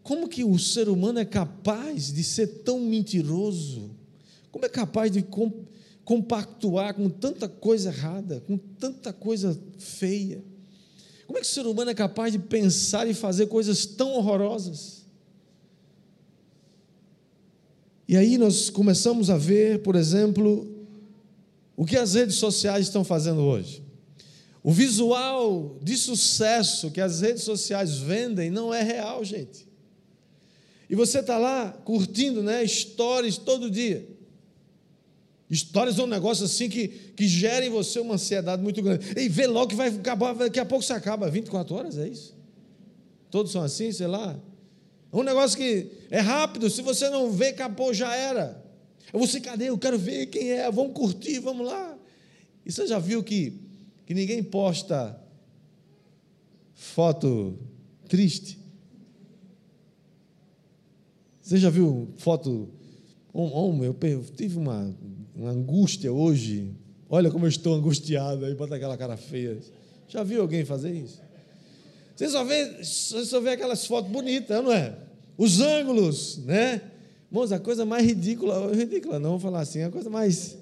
como 0.03 0.29
que 0.29 0.43
o 0.45 0.59
ser 0.59 0.89
humano 0.89 1.19
é 1.19 1.25
capaz 1.25 2.13
de 2.13 2.25
ser 2.25 2.47
tão 2.65 2.81
mentiroso? 2.81 3.91
Como 4.51 4.65
é 4.65 4.69
capaz 4.69 5.13
de 5.13 5.25
compactuar 6.05 6.95
com 6.95 7.09
tanta 7.09 7.49
coisa 7.49 7.91
errada, 7.91 8.41
com 8.47 8.57
tanta 8.57 9.13
coisa 9.13 9.59
feia? 9.79 10.43
Como 11.27 11.39
é 11.39 11.43
que 11.43 11.47
o 11.47 11.51
ser 11.51 11.67
humano 11.67 11.91
é 11.91 11.95
capaz 11.95 12.33
de 12.33 12.39
pensar 12.39 13.09
e 13.09 13.15
fazer 13.15 13.47
coisas 13.47 13.87
tão 13.87 14.13
horrorosas? 14.15 15.07
E 18.09 18.17
aí 18.17 18.37
nós 18.37 18.69
começamos 18.69 19.31
a 19.31 19.39
ver, 19.39 19.83
por 19.83 19.95
exemplo, 19.95 20.69
o 21.77 21.87
que 21.87 21.97
as 21.97 22.15
redes 22.15 22.35
sociais 22.35 22.87
estão 22.87 23.05
fazendo 23.05 23.43
hoje. 23.43 23.85
O 24.65 24.73
visual 24.73 25.79
de 25.81 25.97
sucesso 25.97 26.91
que 26.91 27.01
as 27.01 27.21
redes 27.21 27.45
sociais 27.45 27.99
vendem 27.99 28.51
não 28.51 28.75
é 28.75 28.83
real, 28.83 29.25
gente. 29.25 29.70
E 30.91 30.97
você 30.97 31.21
está 31.21 31.39
lá 31.39 31.71
curtindo 31.85 32.43
né, 32.43 32.67
stories 32.67 33.39
todo 33.39 33.71
dia. 33.71 34.09
Histórias 35.49 35.97
é 36.01 36.03
um 36.03 36.07
negócio 36.09 36.45
assim 36.45 36.69
que, 36.69 36.89
que 36.89 37.29
gera 37.29 37.65
em 37.65 37.71
você 37.71 38.01
uma 38.01 38.15
ansiedade 38.15 38.61
muito 38.61 38.83
grande. 38.83 39.07
E 39.17 39.29
vê 39.29 39.47
logo 39.47 39.69
que 39.69 39.77
vai 39.77 39.89
acabar, 39.89 40.35
daqui 40.35 40.59
a 40.59 40.65
pouco 40.65 40.85
você 40.85 40.93
acaba. 40.93 41.31
24 41.31 41.77
horas, 41.77 41.97
é 41.97 42.09
isso? 42.09 42.37
Todos 43.31 43.53
são 43.53 43.63
assim, 43.63 43.93
sei 43.93 44.09
lá. 44.09 44.37
É 45.13 45.17
um 45.17 45.23
negócio 45.23 45.57
que 45.57 45.87
é 46.11 46.19
rápido, 46.19 46.69
se 46.69 46.83
você 46.83 47.09
não 47.09 47.31
vê, 47.31 47.49
acabou, 47.49 47.95
já 47.95 48.13
era. 48.13 48.61
Eu 49.13 49.21
vou 49.21 49.29
ser, 49.29 49.41
cadê? 49.41 49.69
Eu 49.69 49.79
quero 49.79 49.97
ver 49.97 50.27
quem 50.27 50.51
é, 50.51 50.69
vamos 50.73 50.93
curtir, 50.93 51.39
vamos 51.39 51.69
lá. 51.69 51.97
E 52.67 52.73
você 52.73 52.85
já 52.89 52.99
viu 52.99 53.23
que, 53.23 53.61
que 54.07 54.13
ninguém 54.13 54.43
posta 54.43 55.21
foto 56.75 57.57
triste? 58.09 58.60
Você 61.51 61.57
já 61.57 61.69
viu 61.69 62.09
foto. 62.17 62.69
Homem, 63.33 63.87
eu 63.87 64.25
tive 64.37 64.57
uma, 64.57 64.97
uma 65.35 65.51
angústia 65.51 66.13
hoje. 66.13 66.71
Olha 67.09 67.29
como 67.29 67.45
eu 67.45 67.49
estou 67.49 67.75
angustiado 67.75 68.45
aí, 68.45 68.55
bota 68.55 68.77
aquela 68.77 68.97
cara 68.97 69.17
feia. 69.17 69.59
Já 70.07 70.23
viu 70.23 70.43
alguém 70.43 70.65
fazer 70.65 70.93
isso? 70.93 71.21
Você 72.15 72.29
só 72.29 72.45
vê, 72.45 72.85
você 72.85 73.25
só 73.25 73.41
vê 73.41 73.51
aquelas 73.51 73.85
fotos 73.85 74.13
bonitas, 74.13 74.63
não 74.63 74.71
é? 74.71 74.97
Os 75.37 75.61
ângulos, 75.61 76.39
né? 76.45 76.83
Irmãos, 77.29 77.51
a 77.51 77.59
coisa 77.59 77.85
mais 77.85 78.07
ridícula, 78.07 78.73
ridícula 78.73 79.19
não, 79.19 79.31
vou 79.31 79.41
falar 79.41 79.63
assim, 79.63 79.83
a 79.83 79.91
coisa 79.91 80.09
mais 80.09 80.57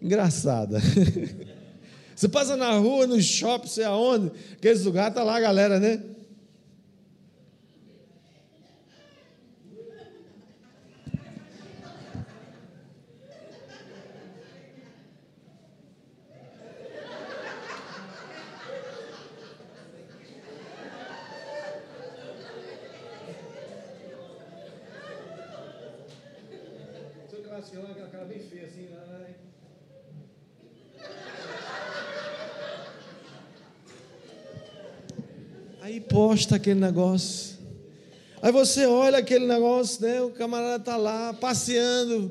engraçada. 0.00 0.80
Você 2.16 2.30
passa 2.30 2.56
na 2.56 2.78
rua, 2.78 3.06
no 3.06 3.20
shopping, 3.20 3.68
sei 3.68 3.84
aonde, 3.84 4.32
aqueles 4.54 4.82
lugares, 4.84 5.14
tá 5.14 5.22
lá 5.22 5.36
a 5.36 5.40
galera, 5.40 5.78
né? 5.78 6.02
Aquela 27.58 28.08
cara 28.08 28.24
bem 28.26 28.38
feia 28.38 28.66
assim. 28.66 28.82
Né? 28.82 29.34
Aí 35.80 36.00
posta 36.00 36.56
aquele 36.56 36.80
negócio. 36.80 37.56
Aí 38.42 38.52
você 38.52 38.84
olha 38.84 39.18
aquele 39.18 39.46
negócio, 39.46 40.02
né? 40.02 40.20
O 40.20 40.30
camarada 40.30 40.76
está 40.76 40.96
lá 40.98 41.32
passeando, 41.32 42.30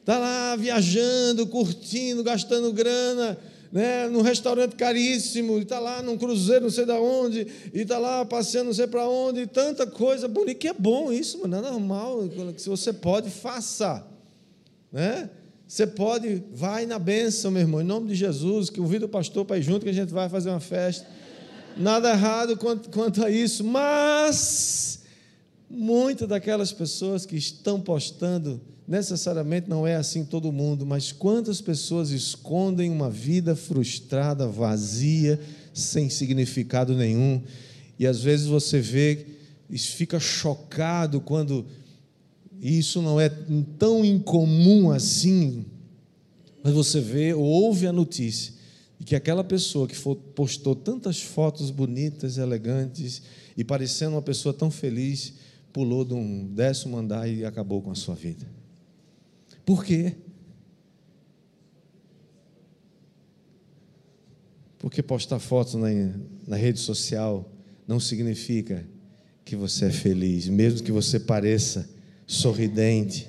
está 0.00 0.18
lá 0.18 0.56
viajando, 0.56 1.46
curtindo, 1.46 2.24
gastando 2.24 2.72
grana, 2.72 3.38
né? 3.70 4.08
Num 4.08 4.22
restaurante 4.22 4.74
caríssimo, 4.74 5.58
está 5.58 5.78
lá 5.78 6.02
num 6.02 6.18
cruzeiro, 6.18 6.64
não 6.64 6.70
sei 6.70 6.84
de 6.84 6.92
onde, 6.92 7.46
e 7.72 7.82
está 7.82 7.98
lá 7.98 8.24
passeando, 8.24 8.66
não 8.66 8.74
sei 8.74 8.88
para 8.88 9.08
onde, 9.08 9.42
e 9.42 9.46
tanta 9.46 9.86
coisa 9.86 10.26
bonita, 10.26 10.58
que 10.58 10.68
é 10.68 10.74
bom 10.74 11.12
isso, 11.12 11.38
mano, 11.38 11.56
é 11.56 11.60
normal. 11.60 12.24
Se 12.56 12.68
você 12.68 12.92
pode, 12.92 13.30
faça 13.30 14.15
né? 14.96 15.28
Você 15.68 15.86
pode, 15.86 16.42
vai 16.54 16.86
na 16.86 16.98
bênção, 16.98 17.50
meu 17.50 17.60
irmão, 17.60 17.82
em 17.82 17.84
nome 17.84 18.08
de 18.08 18.14
Jesus, 18.14 18.70
que 18.70 18.80
convida 18.80 19.04
o 19.04 19.08
pastor 19.08 19.44
para 19.44 19.58
ir 19.58 19.62
junto, 19.62 19.84
que 19.84 19.90
a 19.90 19.92
gente 19.92 20.10
vai 20.10 20.26
fazer 20.26 20.48
uma 20.48 20.58
festa. 20.58 21.06
Nada 21.76 22.08
errado 22.08 22.56
quanto, 22.56 22.88
quanto 22.88 23.22
a 23.22 23.30
isso, 23.30 23.62
mas 23.62 25.00
muitas 25.68 26.26
daquelas 26.26 26.72
pessoas 26.72 27.26
que 27.26 27.36
estão 27.36 27.78
postando, 27.78 28.58
necessariamente 28.88 29.68
não 29.68 29.86
é 29.86 29.96
assim 29.96 30.24
todo 30.24 30.50
mundo, 30.50 30.86
mas 30.86 31.12
quantas 31.12 31.60
pessoas 31.60 32.10
escondem 32.10 32.90
uma 32.90 33.10
vida 33.10 33.54
frustrada, 33.54 34.48
vazia, 34.48 35.38
sem 35.74 36.08
significado 36.08 36.94
nenhum, 36.94 37.42
e 37.98 38.06
às 38.06 38.22
vezes 38.22 38.46
você 38.46 38.80
vê 38.80 39.26
fica 39.76 40.18
chocado 40.18 41.20
quando 41.20 41.66
e 42.60 42.78
isso 42.78 43.02
não 43.02 43.20
é 43.20 43.28
tão 43.78 44.04
incomum 44.04 44.90
assim, 44.90 45.66
mas 46.62 46.72
você 46.72 47.00
vê 47.00 47.34
ou 47.34 47.44
ouve 47.44 47.86
a 47.86 47.92
notícia 47.92 48.54
de 48.98 49.04
que 49.04 49.14
aquela 49.14 49.44
pessoa 49.44 49.86
que 49.86 49.96
postou 50.34 50.74
tantas 50.74 51.20
fotos 51.20 51.70
bonitas, 51.70 52.38
elegantes 52.38 53.22
e 53.56 53.62
parecendo 53.62 54.12
uma 54.12 54.22
pessoa 54.22 54.54
tão 54.54 54.70
feliz, 54.70 55.34
pulou 55.72 56.04
de 56.04 56.14
um 56.14 56.46
décimo 56.46 56.96
andar 56.96 57.28
e 57.28 57.44
acabou 57.44 57.82
com 57.82 57.90
a 57.90 57.94
sua 57.94 58.14
vida. 58.14 58.46
Por 59.64 59.84
quê? 59.84 60.14
Porque 64.78 65.02
postar 65.02 65.38
fotos 65.38 65.74
na, 65.74 65.88
na 66.46 66.56
rede 66.56 66.78
social 66.78 67.52
não 67.86 68.00
significa 68.00 68.86
que 69.44 69.54
você 69.54 69.86
é 69.86 69.90
feliz, 69.90 70.48
mesmo 70.48 70.82
que 70.82 70.92
você 70.92 71.20
pareça 71.20 71.95
sorridente. 72.26 73.28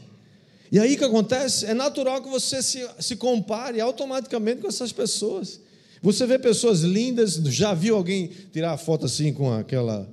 E 0.71 0.79
aí 0.79 0.95
o 0.95 0.97
que 0.97 1.03
acontece? 1.03 1.65
É 1.65 1.73
natural 1.73 2.21
que 2.21 2.29
você 2.29 2.61
se, 2.61 2.85
se 2.99 3.15
compare 3.15 3.79
automaticamente 3.79 4.61
com 4.61 4.67
essas 4.67 4.91
pessoas. 4.91 5.59
Você 6.01 6.25
vê 6.25 6.37
pessoas 6.37 6.81
lindas, 6.81 7.35
já 7.35 7.73
viu 7.73 7.95
alguém 7.95 8.29
tirar 8.51 8.73
a 8.73 8.77
foto 8.77 9.05
assim 9.05 9.33
com 9.33 9.51
aquela 9.53 10.07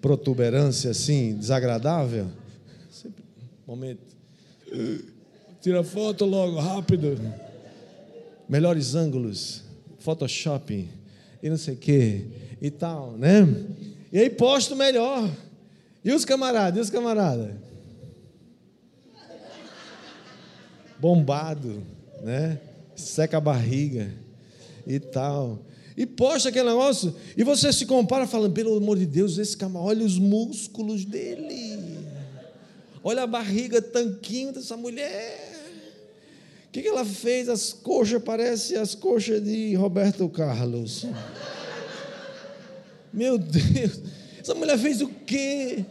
protuberância 0.00 0.90
assim, 0.90 1.34
desagradável? 1.36 2.28
Sempre, 2.90 3.24
momento. 3.66 4.00
Tira 5.60 5.82
foto 5.82 6.24
logo, 6.24 6.58
rápido. 6.58 7.20
Melhores 8.48 8.94
ângulos, 8.94 9.62
Photoshop 9.98 10.88
e 11.42 11.50
não 11.50 11.56
sei 11.56 11.74
o 11.74 11.76
que 11.76 12.24
e 12.62 12.70
tal, 12.70 13.12
né? 13.18 13.46
E 14.12 14.18
aí 14.18 14.30
posto 14.30 14.76
melhor. 14.76 15.28
E 16.04 16.12
os 16.12 16.24
camaradas, 16.24 16.78
e 16.78 16.80
os 16.80 16.90
camaradas? 16.90 17.65
Bombado, 20.98 21.82
né? 22.22 22.60
Seca 22.94 23.38
a 23.38 23.40
barriga 23.40 24.10
e 24.86 24.98
tal. 24.98 25.58
E 25.96 26.04
posta 26.04 26.50
aquele 26.50 26.68
negócio, 26.68 27.14
e 27.36 27.42
você 27.42 27.72
se 27.72 27.86
compara 27.86 28.26
falando, 28.26 28.52
pelo 28.52 28.76
amor 28.76 28.98
de 28.98 29.06
Deus, 29.06 29.38
esse 29.38 29.56
cara, 29.56 29.72
olha 29.76 30.04
os 30.04 30.18
músculos 30.18 31.04
dele. 31.04 31.98
Olha 33.02 33.22
a 33.22 33.26
barriga 33.26 33.80
tanquinho 33.80 34.52
dessa 34.52 34.76
mulher. 34.76 35.54
O 36.66 36.72
que, 36.72 36.82
que 36.82 36.88
ela 36.88 37.04
fez? 37.04 37.48
As 37.48 37.72
coxas 37.72 38.22
parecem 38.22 38.76
as 38.76 38.94
coxas 38.94 39.42
de 39.42 39.74
Roberto 39.74 40.28
Carlos. 40.28 41.06
Meu 43.10 43.38
Deus, 43.38 44.00
essa 44.38 44.54
mulher 44.54 44.76
fez 44.76 45.00
o 45.00 45.08
quê? 45.08 45.86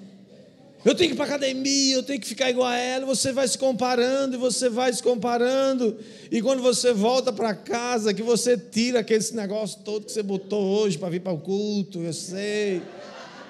Eu 0.86 0.94
tenho 0.94 1.10
que 1.10 1.16
ir 1.16 1.18
para 1.18 1.26
academia, 1.26 1.96
eu 1.96 2.04
tenho 2.04 2.20
que 2.20 2.28
ficar 2.28 2.48
igual 2.48 2.68
a 2.68 2.78
ela. 2.78 3.08
Você 3.08 3.34
vai 3.34 3.48
se 3.48 3.58
comparando 3.58 4.36
e 4.36 4.38
você 4.38 4.70
vai 4.70 4.94
se 4.94 5.02
comparando. 5.02 5.98
E 6.32 6.44
quando 6.44 6.62
você 6.62 6.94
volta 6.94 7.34
para 7.34 7.56
casa, 7.56 8.14
que 8.14 8.22
você 8.22 8.56
tira 8.56 9.00
aquele 9.00 9.26
negócio 9.34 9.80
todo 9.84 10.06
que 10.06 10.12
você 10.12 10.22
botou 10.22 10.64
hoje 10.64 10.96
para 11.00 11.10
vir 11.10 11.22
para 11.22 11.32
o 11.32 11.40
culto, 11.40 12.04
eu 12.04 12.14
sei. 12.14 12.84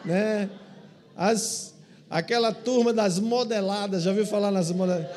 Né? 0.05 0.49
As, 1.13 1.73
aquela 2.09 2.53
turma 2.53 2.93
das 2.93 3.19
modeladas, 3.19 4.03
já 4.03 4.11
ouviu 4.11 4.25
falar 4.25 4.49
nas 4.49 4.71
modeladas? 4.71 5.09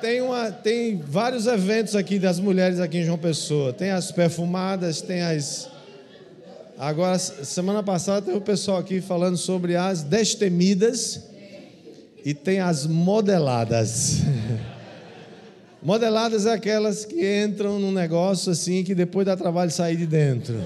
Tem, 0.00 0.20
uma, 0.20 0.50
tem 0.50 0.96
vários 0.96 1.46
eventos 1.46 1.94
aqui 1.94 2.18
das 2.18 2.40
mulheres 2.40 2.80
aqui 2.80 2.98
em 2.98 3.04
João 3.04 3.18
Pessoa. 3.18 3.72
Tem 3.72 3.92
as 3.92 4.10
perfumadas, 4.10 5.02
tem 5.02 5.22
as. 5.22 5.68
Agora, 6.76 7.16
semana 7.16 7.80
passada 7.80 8.22
teve 8.22 8.38
o 8.38 8.40
pessoal 8.40 8.78
aqui 8.78 9.00
falando 9.00 9.36
sobre 9.36 9.76
as 9.76 10.02
destemidas 10.02 11.29
e 12.24 12.34
tem 12.34 12.60
as 12.60 12.86
modeladas. 12.86 14.20
modeladas 15.82 16.46
é 16.46 16.52
aquelas 16.52 17.04
que 17.04 17.44
entram 17.44 17.78
num 17.78 17.92
negócio 17.92 18.52
assim 18.52 18.84
que 18.84 18.94
depois 18.94 19.26
dá 19.26 19.36
trabalho 19.36 19.70
sair 19.70 19.96
de 19.96 20.06
dentro. 20.06 20.62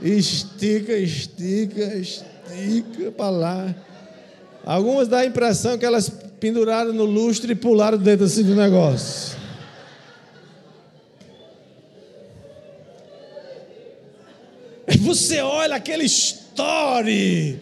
Estica, 0.00 0.92
estica, 0.94 1.94
estica 1.94 3.12
para 3.12 3.30
lá. 3.30 3.74
Algumas 4.64 5.08
dá 5.08 5.18
a 5.18 5.26
impressão 5.26 5.76
que 5.76 5.84
elas 5.84 6.10
penduraram 6.38 6.92
no 6.92 7.04
lustre 7.04 7.52
e 7.52 7.56
pularam 7.56 7.98
dentro 7.98 8.26
assim 8.26 8.42
do 8.42 8.54
negócio. 8.54 9.36
Você 15.00 15.40
olha 15.40 15.76
aquele 15.76 16.04
story, 16.04 17.58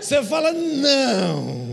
você 0.00 0.22
fala, 0.22 0.52
não. 0.52 1.63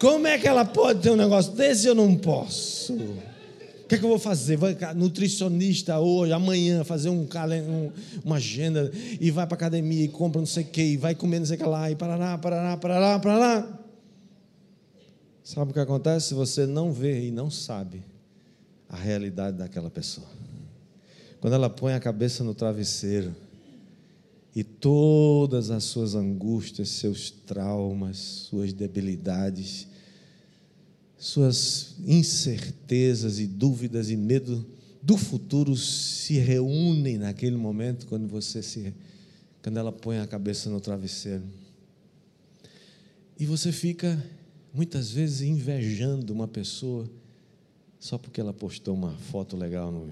Como 0.00 0.26
é 0.26 0.38
que 0.38 0.46
ela 0.46 0.64
pode 0.64 1.00
ter 1.00 1.10
um 1.10 1.16
negócio 1.16 1.52
desse? 1.52 1.86
Eu 1.86 1.94
não 1.94 2.16
posso. 2.16 2.94
O 2.94 3.88
que 3.88 3.94
é 3.94 3.98
que 3.98 4.04
eu 4.04 4.08
vou 4.08 4.18
fazer? 4.18 4.56
Vai 4.56 4.76
nutricionista 4.94 5.98
hoje, 5.98 6.32
amanhã, 6.32 6.84
fazer 6.84 7.08
um, 7.08 7.22
um 7.22 7.92
uma 8.24 8.36
agenda 8.36 8.92
e 9.18 9.30
vai 9.30 9.46
para 9.46 9.54
academia 9.54 10.04
e 10.04 10.08
compra 10.08 10.40
não 10.40 10.46
sei 10.46 10.62
o 10.62 10.66
que, 10.66 10.82
e 10.82 10.96
vai 10.96 11.14
comer 11.14 11.38
não 11.38 11.46
sei 11.46 11.56
o 11.56 11.58
que 11.58 11.64
lá, 11.64 11.90
e 11.90 11.96
parará, 11.96 12.36
parará, 12.36 12.76
parará, 12.76 13.18
parará. 13.18 13.78
Sabe 15.42 15.70
o 15.70 15.74
que 15.74 15.80
acontece? 15.80 16.34
Você 16.34 16.66
não 16.66 16.92
vê 16.92 17.28
e 17.28 17.30
não 17.30 17.50
sabe 17.50 18.04
a 18.88 18.96
realidade 18.96 19.56
daquela 19.56 19.88
pessoa. 19.88 20.26
Quando 21.40 21.54
ela 21.54 21.70
põe 21.70 21.94
a 21.94 22.00
cabeça 22.00 22.44
no 22.44 22.54
travesseiro 22.54 23.34
e 24.58 24.64
todas 24.64 25.70
as 25.70 25.84
suas 25.84 26.16
angústias, 26.16 26.88
seus 26.88 27.30
traumas, 27.30 28.16
suas 28.16 28.72
debilidades, 28.72 29.86
suas 31.16 31.94
incertezas 32.04 33.38
e 33.38 33.46
dúvidas 33.46 34.10
e 34.10 34.16
medo 34.16 34.66
do 35.00 35.16
futuro 35.16 35.76
se 35.76 36.38
reúnem 36.38 37.18
naquele 37.18 37.56
momento 37.56 38.08
quando 38.08 38.26
você 38.26 38.60
se 38.60 38.92
quando 39.62 39.76
ela 39.76 39.92
põe 39.92 40.18
a 40.18 40.26
cabeça 40.26 40.68
no 40.68 40.80
travesseiro. 40.80 41.44
E 43.38 43.46
você 43.46 43.70
fica 43.70 44.20
muitas 44.74 45.08
vezes 45.08 45.42
invejando 45.42 46.32
uma 46.32 46.48
pessoa 46.48 47.08
só 48.00 48.18
porque 48.18 48.40
ela 48.40 48.52
postou 48.52 48.96
uma 48.96 49.12
foto 49.12 49.56
legal 49.56 49.92
no, 49.92 50.10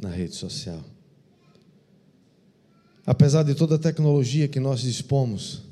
na 0.00 0.08
rede 0.08 0.36
social. 0.36 0.84
Apesar 3.10 3.42
de 3.42 3.56
toda 3.56 3.74
a 3.74 3.78
tecnologia 3.78 4.46
que 4.46 4.60
nós 4.60 4.82
dispomos, 4.82 5.62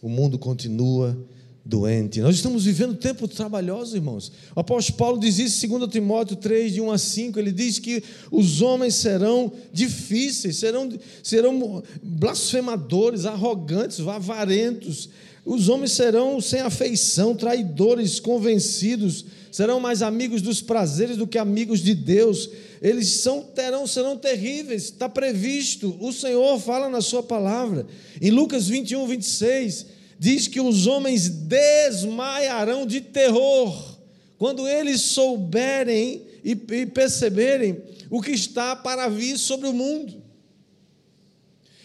o 0.00 0.08
mundo 0.08 0.38
continua 0.38 1.14
doente. 1.62 2.22
Nós 2.22 2.36
estamos 2.36 2.64
vivendo 2.64 2.94
tempos 2.94 3.34
trabalhosos, 3.34 3.92
irmãos. 3.92 4.32
O 4.54 4.60
apóstolo 4.60 4.96
Paulo 4.96 5.20
diz 5.20 5.38
isso 5.38 5.66
em 5.66 5.68
2 5.68 5.90
Timóteo 5.90 6.36
3, 6.36 6.72
de 6.72 6.80
1 6.80 6.90
a 6.90 6.96
5. 6.96 7.38
Ele 7.38 7.52
diz 7.52 7.78
que 7.78 8.02
os 8.32 8.62
homens 8.62 8.94
serão 8.94 9.52
difíceis, 9.74 10.56
serão, 10.56 10.88
serão 11.22 11.82
blasfemadores, 12.02 13.26
arrogantes, 13.26 14.00
avarentos. 14.00 15.10
Os 15.44 15.68
homens 15.68 15.92
serão 15.92 16.40
sem 16.40 16.60
afeição, 16.60 17.36
traidores, 17.36 18.18
convencidos, 18.18 19.26
serão 19.56 19.80
mais 19.80 20.02
amigos 20.02 20.42
dos 20.42 20.60
prazeres 20.60 21.16
do 21.16 21.26
que 21.26 21.38
amigos 21.38 21.80
de 21.80 21.94
Deus. 21.94 22.50
Eles 22.82 23.08
são, 23.08 23.40
terão, 23.40 23.86
serão 23.86 24.14
terríveis, 24.14 24.84
está 24.84 25.08
previsto. 25.08 25.96
O 25.98 26.12
Senhor 26.12 26.60
fala 26.60 26.90
na 26.90 27.00
Sua 27.00 27.22
palavra. 27.22 27.86
Em 28.20 28.30
Lucas 28.30 28.68
21, 28.68 29.06
26, 29.06 29.86
diz 30.18 30.46
que 30.46 30.60
os 30.60 30.86
homens 30.86 31.30
desmaiarão 31.30 32.86
de 32.86 33.00
terror 33.00 33.96
quando 34.36 34.68
eles 34.68 35.00
souberem 35.00 36.26
e, 36.44 36.50
e 36.50 36.84
perceberem 36.84 37.82
o 38.10 38.20
que 38.20 38.32
está 38.32 38.76
para 38.76 39.08
vir 39.08 39.38
sobre 39.38 39.68
o 39.68 39.72
mundo. 39.72 40.22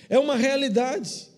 É 0.10 0.20
uma 0.20 0.36
realidade. 0.36 1.31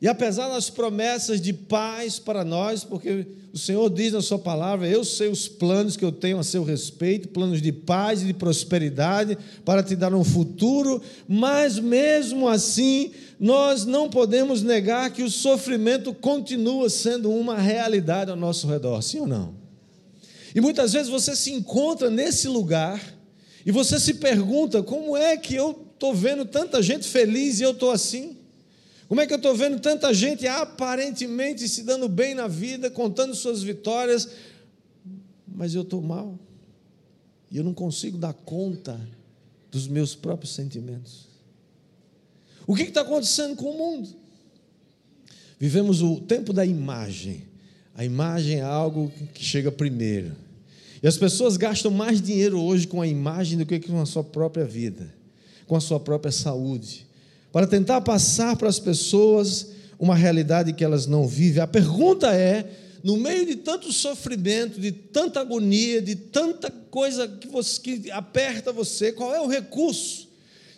E 0.00 0.06
apesar 0.06 0.48
das 0.48 0.68
promessas 0.68 1.40
de 1.40 1.52
paz 1.52 2.18
para 2.18 2.44
nós, 2.44 2.84
porque 2.84 3.26
o 3.52 3.58
Senhor 3.58 3.88
diz 3.88 4.12
na 4.12 4.20
Sua 4.20 4.38
palavra: 4.38 4.86
Eu 4.86 5.04
sei 5.04 5.28
os 5.28 5.48
planos 5.48 5.96
que 5.96 6.04
eu 6.04 6.12
tenho 6.12 6.38
a 6.38 6.44
seu 6.44 6.62
respeito, 6.62 7.28
planos 7.28 7.62
de 7.62 7.72
paz 7.72 8.20
e 8.20 8.26
de 8.26 8.34
prosperidade, 8.34 9.38
para 9.64 9.82
te 9.82 9.96
dar 9.96 10.14
um 10.14 10.22
futuro, 10.22 11.00
mas 11.26 11.78
mesmo 11.78 12.46
assim, 12.46 13.12
nós 13.40 13.86
não 13.86 14.10
podemos 14.10 14.62
negar 14.62 15.10
que 15.10 15.22
o 15.22 15.30
sofrimento 15.30 16.12
continua 16.12 16.90
sendo 16.90 17.30
uma 17.30 17.56
realidade 17.56 18.30
ao 18.30 18.36
nosso 18.36 18.66
redor, 18.66 19.00
sim 19.00 19.20
ou 19.20 19.26
não? 19.26 19.54
E 20.54 20.60
muitas 20.60 20.92
vezes 20.92 21.08
você 21.08 21.34
se 21.34 21.50
encontra 21.52 22.10
nesse 22.10 22.48
lugar 22.48 23.00
e 23.64 23.72
você 23.72 23.98
se 23.98 24.14
pergunta: 24.14 24.82
como 24.82 25.16
é 25.16 25.36
que 25.38 25.54
eu 25.54 25.86
estou 25.94 26.14
vendo 26.14 26.44
tanta 26.44 26.82
gente 26.82 27.08
feliz 27.08 27.60
e 27.60 27.62
eu 27.62 27.70
estou 27.70 27.90
assim? 27.90 28.36
Como 29.08 29.20
é 29.20 29.26
que 29.26 29.32
eu 29.32 29.36
estou 29.36 29.54
vendo 29.54 29.78
tanta 29.80 30.12
gente 30.12 30.46
aparentemente 30.46 31.68
se 31.68 31.82
dando 31.84 32.08
bem 32.08 32.34
na 32.34 32.48
vida, 32.48 32.90
contando 32.90 33.34
suas 33.34 33.62
vitórias, 33.62 34.28
mas 35.46 35.74
eu 35.74 35.82
estou 35.82 36.02
mal. 36.02 36.36
E 37.50 37.56
eu 37.56 37.62
não 37.62 37.72
consigo 37.72 38.18
dar 38.18 38.32
conta 38.32 39.00
dos 39.70 39.86
meus 39.86 40.16
próprios 40.16 40.54
sentimentos. 40.54 41.28
O 42.66 42.74
que 42.74 42.82
está 42.82 43.02
acontecendo 43.02 43.54
com 43.54 43.70
o 43.70 43.78
mundo? 43.78 44.08
Vivemos 45.58 46.02
o 46.02 46.20
tempo 46.20 46.52
da 46.52 46.66
imagem. 46.66 47.44
A 47.94 48.04
imagem 48.04 48.58
é 48.58 48.62
algo 48.62 49.12
que 49.32 49.44
chega 49.44 49.70
primeiro. 49.70 50.34
E 51.00 51.06
as 51.06 51.16
pessoas 51.16 51.56
gastam 51.56 51.92
mais 51.92 52.20
dinheiro 52.20 52.60
hoje 52.60 52.88
com 52.88 53.00
a 53.00 53.06
imagem 53.06 53.56
do 53.56 53.64
que 53.64 53.78
com 53.78 54.00
a 54.00 54.06
sua 54.06 54.24
própria 54.24 54.64
vida, 54.64 55.14
com 55.66 55.76
a 55.76 55.80
sua 55.80 56.00
própria 56.00 56.32
saúde 56.32 57.05
para 57.52 57.66
tentar 57.66 58.00
passar 58.00 58.56
para 58.56 58.68
as 58.68 58.78
pessoas 58.78 59.68
uma 59.98 60.14
realidade 60.14 60.72
que 60.72 60.84
elas 60.84 61.06
não 61.06 61.26
vivem. 61.26 61.62
A 61.62 61.66
pergunta 61.66 62.32
é: 62.34 62.68
no 63.02 63.16
meio 63.16 63.46
de 63.46 63.56
tanto 63.56 63.92
sofrimento, 63.92 64.80
de 64.80 64.92
tanta 64.92 65.40
agonia, 65.40 66.02
de 66.02 66.16
tanta 66.16 66.70
coisa 66.70 67.28
que, 67.28 67.48
você, 67.48 67.80
que 67.80 68.10
aperta 68.10 68.72
você, 68.72 69.12
qual 69.12 69.34
é 69.34 69.40
o 69.40 69.46
recurso? 69.46 70.26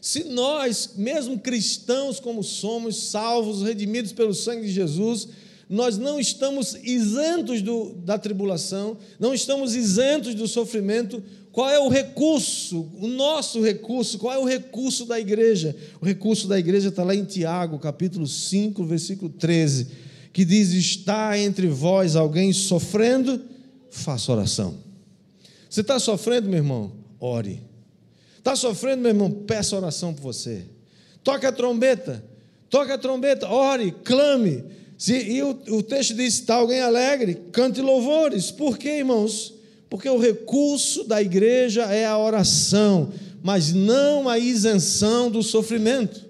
Se 0.01 0.25
nós, 0.25 0.93
mesmo 0.97 1.39
cristãos 1.39 2.21
como 2.21 2.43
somos, 2.45 3.11
salvos, 3.11 3.63
redimidos 3.63 4.13
pelo 4.13 4.33
sangue 4.33 4.67
de 4.67 4.73
Jesus, 4.73 5.29
nós 5.69 5.99
não 5.99 6.19
estamos 6.19 6.75
isentos 6.83 7.61
do, 7.61 7.93
da 7.95 8.19
tribulação, 8.19 8.97
não 9.21 9.35
estamos 9.35 9.75
isentos 9.75 10.35
do 10.35 10.49
sofrimento, 10.49 11.23
qual 11.53 11.69
é 11.69 11.79
o 11.79 11.89
recurso, 11.89 12.89
o 13.01 13.09
nosso 13.09 13.63
recurso? 13.63 14.19
Qual 14.19 14.33
é 14.33 14.39
o 14.39 14.45
recurso 14.45 15.05
da 15.05 15.19
igreja? 15.19 15.75
O 16.01 16.07
recurso 16.07 16.47
da 16.47 16.59
igreja 16.59 16.89
está 16.89 17.03
lá 17.03 17.15
em 17.15 17.25
Tiago, 17.25 17.79
capítulo 17.79 18.27
5, 18.27 18.85
versículo 18.85 19.29
13, 19.31 19.89
que 20.33 20.45
diz: 20.45 20.71
Está 20.71 21.37
entre 21.37 21.67
vós 21.67 22.15
alguém 22.15 22.53
sofrendo? 22.53 23.41
Faça 23.91 24.31
oração. 24.31 24.77
Você 25.69 25.81
está 25.81 25.99
sofrendo, 25.99 26.49
meu 26.49 26.59
irmão? 26.59 26.93
Ore. 27.19 27.61
Está 28.39 28.55
sofrendo, 28.55 29.03
meu 29.03 29.11
irmão? 29.11 29.31
Peça 29.31 29.77
oração 29.77 30.15
por 30.15 30.23
você. 30.23 30.65
Toca 31.25 31.49
a 31.49 31.53
trombeta. 31.53 32.25
Toca 32.71 32.95
a 32.95 32.99
trombeta. 32.99 33.49
Ore, 33.49 33.93
clame. 34.05 34.65
Se, 34.99 35.15
e 35.15 35.43
o, 35.45 35.51
o 35.69 35.83
texto 35.83 36.13
diz: 36.13 36.35
está 36.35 36.57
alguém 36.57 36.81
alegre? 36.81 37.37
Cante 37.53 37.81
louvores. 37.81 38.51
Por 38.51 38.77
quê, 38.77 38.99
irmãos? 38.99 39.55
Porque 39.89 40.11
o 40.11 40.19
recurso 40.19 41.05
da 41.05 41.23
igreja 41.23 41.85
é 41.85 42.05
a 42.05 42.19
oração, 42.19 43.11
mas 43.43 43.73
não 43.73 44.29
a 44.29 44.39
isenção 44.39 45.31
do 45.31 45.43
sofrimento. 45.43 46.28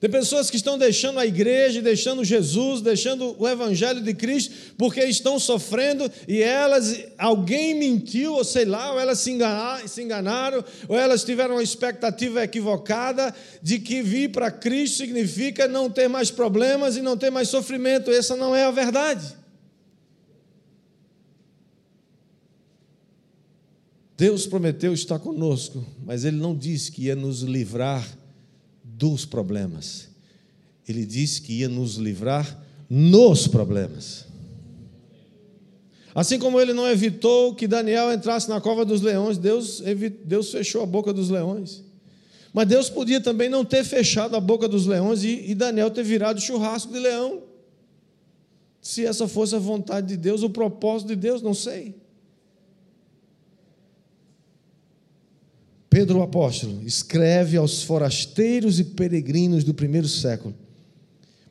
Tem 0.00 0.08
pessoas 0.08 0.48
que 0.48 0.56
estão 0.56 0.78
deixando 0.78 1.18
a 1.18 1.26
igreja, 1.26 1.82
deixando 1.82 2.24
Jesus, 2.24 2.80
deixando 2.80 3.36
o 3.38 3.46
evangelho 3.46 4.00
de 4.00 4.14
Cristo, 4.14 4.72
porque 4.78 5.04
estão 5.04 5.38
sofrendo 5.38 6.10
e 6.26 6.40
elas, 6.40 7.04
alguém 7.18 7.78
mentiu, 7.78 8.32
ou 8.32 8.42
sei 8.42 8.64
lá, 8.64 8.92
ou 8.92 8.98
elas 8.98 9.18
se, 9.18 9.30
enganar, 9.30 9.86
se 9.86 10.02
enganaram, 10.02 10.64
ou 10.88 10.98
elas 10.98 11.22
tiveram 11.22 11.56
uma 11.56 11.62
expectativa 11.62 12.42
equivocada 12.42 13.34
de 13.62 13.78
que 13.78 14.00
vir 14.00 14.30
para 14.30 14.50
Cristo 14.50 14.96
significa 14.96 15.68
não 15.68 15.90
ter 15.90 16.08
mais 16.08 16.30
problemas 16.30 16.96
e 16.96 17.02
não 17.02 17.14
ter 17.14 17.28
mais 17.28 17.50
sofrimento. 17.50 18.10
Essa 18.10 18.34
não 18.34 18.56
é 18.56 18.64
a 18.64 18.70
verdade. 18.70 19.36
Deus 24.16 24.46
prometeu 24.46 24.94
estar 24.94 25.18
conosco, 25.18 25.84
mas 26.06 26.24
Ele 26.24 26.38
não 26.38 26.56
disse 26.56 26.90
que 26.90 27.04
ia 27.04 27.16
nos 27.16 27.42
livrar 27.42 28.19
dos 29.00 29.24
problemas. 29.24 30.08
Ele 30.86 31.06
disse 31.06 31.40
que 31.40 31.60
ia 31.60 31.68
nos 31.68 31.94
livrar 31.94 32.62
nos 32.88 33.48
problemas. 33.48 34.26
Assim 36.14 36.38
como 36.38 36.60
ele 36.60 36.74
não 36.74 36.86
evitou 36.86 37.54
que 37.54 37.66
Daniel 37.66 38.12
entrasse 38.12 38.48
na 38.48 38.60
cova 38.60 38.84
dos 38.84 39.00
leões, 39.00 39.38
Deus, 39.38 39.82
Deus 40.24 40.50
fechou 40.50 40.82
a 40.82 40.86
boca 40.86 41.14
dos 41.14 41.30
leões. 41.30 41.82
Mas 42.52 42.68
Deus 42.68 42.90
podia 42.90 43.20
também 43.20 43.48
não 43.48 43.64
ter 43.64 43.84
fechado 43.84 44.36
a 44.36 44.40
boca 44.40 44.68
dos 44.68 44.86
leões 44.86 45.24
e, 45.24 45.50
e 45.50 45.54
Daniel 45.54 45.90
ter 45.90 46.02
virado 46.02 46.40
churrasco 46.40 46.92
de 46.92 46.98
leão. 46.98 47.44
Se 48.82 49.06
essa 49.06 49.26
fosse 49.26 49.54
a 49.54 49.58
vontade 49.58 50.08
de 50.08 50.16
Deus, 50.16 50.42
o 50.42 50.50
propósito 50.50 51.08
de 51.08 51.16
Deus, 51.16 51.40
não 51.40 51.54
sei. 51.54 51.94
Pedro 56.00 56.20
o 56.20 56.22
apóstolo 56.22 56.80
escreve 56.82 57.58
aos 57.58 57.82
forasteiros 57.82 58.80
e 58.80 58.84
peregrinos 58.84 59.64
do 59.64 59.74
primeiro 59.74 60.08
século, 60.08 60.54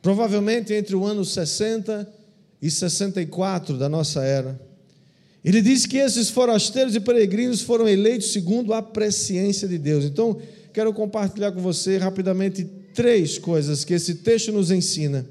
provavelmente 0.02 0.74
entre 0.74 0.96
o 0.96 1.04
ano 1.04 1.24
60 1.24 2.12
e 2.60 2.68
64 2.68 3.78
da 3.78 3.88
nossa 3.88 4.24
era. 4.24 4.60
Ele 5.44 5.62
diz 5.62 5.86
que 5.86 5.98
esses 5.98 6.30
forasteiros 6.30 6.96
e 6.96 7.00
peregrinos 7.00 7.62
foram 7.62 7.88
eleitos 7.88 8.32
segundo 8.32 8.74
a 8.74 8.82
presciência 8.82 9.68
de 9.68 9.78
Deus. 9.78 10.04
Então, 10.04 10.42
quero 10.74 10.92
compartilhar 10.92 11.52
com 11.52 11.60
você 11.60 11.96
rapidamente 11.96 12.64
três 12.92 13.38
coisas 13.38 13.84
que 13.84 13.94
esse 13.94 14.16
texto 14.16 14.50
nos 14.50 14.72
ensina. 14.72 15.24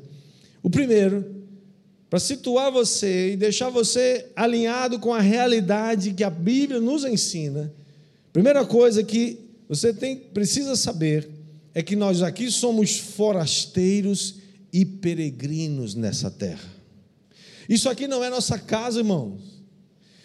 O 0.63 0.69
primeiro, 0.69 1.25
para 2.10 2.19
situar 2.19 2.71
você 2.71 3.34
e 3.34 3.36
deixar 3.36 3.69
você 3.69 4.27
alinhado 4.34 4.97
com 4.97 5.13
a 5.13 5.19
realidade 5.19 6.13
que 6.13 6.23
a 6.23 6.29
Bíblia 6.29 6.79
nos 6.79 7.03
ensina, 7.03 7.69
Primeira 8.31 8.65
coisa 8.65 9.03
que 9.03 9.39
você 9.67 9.93
tem, 9.93 10.15
precisa 10.15 10.75
saber 10.75 11.29
é 11.73 11.81
que 11.81 11.95
nós 11.95 12.21
aqui 12.21 12.49
somos 12.51 12.97
forasteiros 12.97 14.35
e 14.71 14.85
peregrinos 14.85 15.95
nessa 15.95 16.29
terra. 16.29 16.69
Isso 17.67 17.89
aqui 17.89 18.07
não 18.07 18.23
é 18.23 18.29
nossa 18.29 18.57
casa, 18.57 18.99
irmãos. 18.99 19.41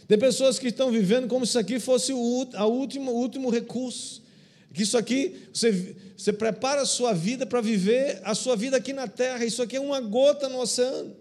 Tem 0.07 0.19
pessoas 0.19 0.59
que 0.59 0.69
estão 0.69 0.91
vivendo 0.91 1.29
como 1.29 1.45
se 1.47 1.51
isso 1.51 1.59
aqui 1.59 1.81
fosse 1.81 2.13
o 2.13 2.49
a 2.55 2.67
último, 2.67 3.13
último 3.13 3.51
recurso. 3.51 4.23
Que 4.73 4.83
isso 4.83 4.99
aqui, 4.99 5.37
você, 5.53 5.95
você 6.17 6.33
prepara 6.33 6.83
a 6.83 6.87
sua 6.87 7.13
vida 7.13 7.47
para 7.47 7.61
viver 7.61 8.21
a 8.25 8.35
sua 8.35 8.57
vida 8.57 8.77
aqui 8.77 8.93
na 8.93 9.07
terra. 9.07 9.45
Isso 9.45 9.63
aqui 9.63 9.77
é 9.77 9.81
uma 9.81 10.01
gota 10.01 10.49
no 10.49 10.59
oceano. 10.59 11.15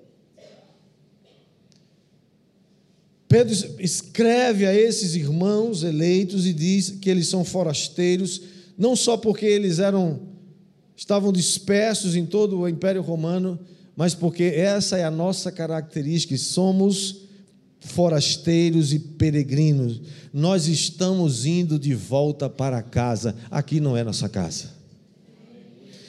Pedro 3.33 3.51
escreve 3.79 4.63
a 4.63 4.75
esses 4.75 5.15
irmãos 5.15 5.81
eleitos 5.81 6.45
e 6.45 6.53
diz 6.53 6.91
que 7.01 7.09
eles 7.09 7.27
são 7.27 7.43
forasteiros, 7.43 8.39
não 8.77 8.95
só 8.95 9.17
porque 9.17 9.43
eles 9.43 9.79
eram 9.79 10.19
estavam 10.95 11.33
dispersos 11.33 12.15
em 12.15 12.27
todo 12.27 12.59
o 12.59 12.69
Império 12.69 13.01
Romano, 13.01 13.59
mas 13.95 14.13
porque 14.13 14.43
essa 14.43 14.99
é 14.99 15.03
a 15.03 15.09
nossa 15.09 15.51
característica, 15.51 16.37
somos 16.37 17.21
forasteiros 17.79 18.93
e 18.93 18.99
peregrinos. 18.99 19.99
Nós 20.31 20.67
estamos 20.67 21.43
indo 21.43 21.79
de 21.79 21.95
volta 21.95 22.47
para 22.47 22.83
casa. 22.83 23.35
Aqui 23.49 23.79
não 23.79 23.97
é 23.97 24.03
nossa 24.03 24.29
casa. 24.29 24.69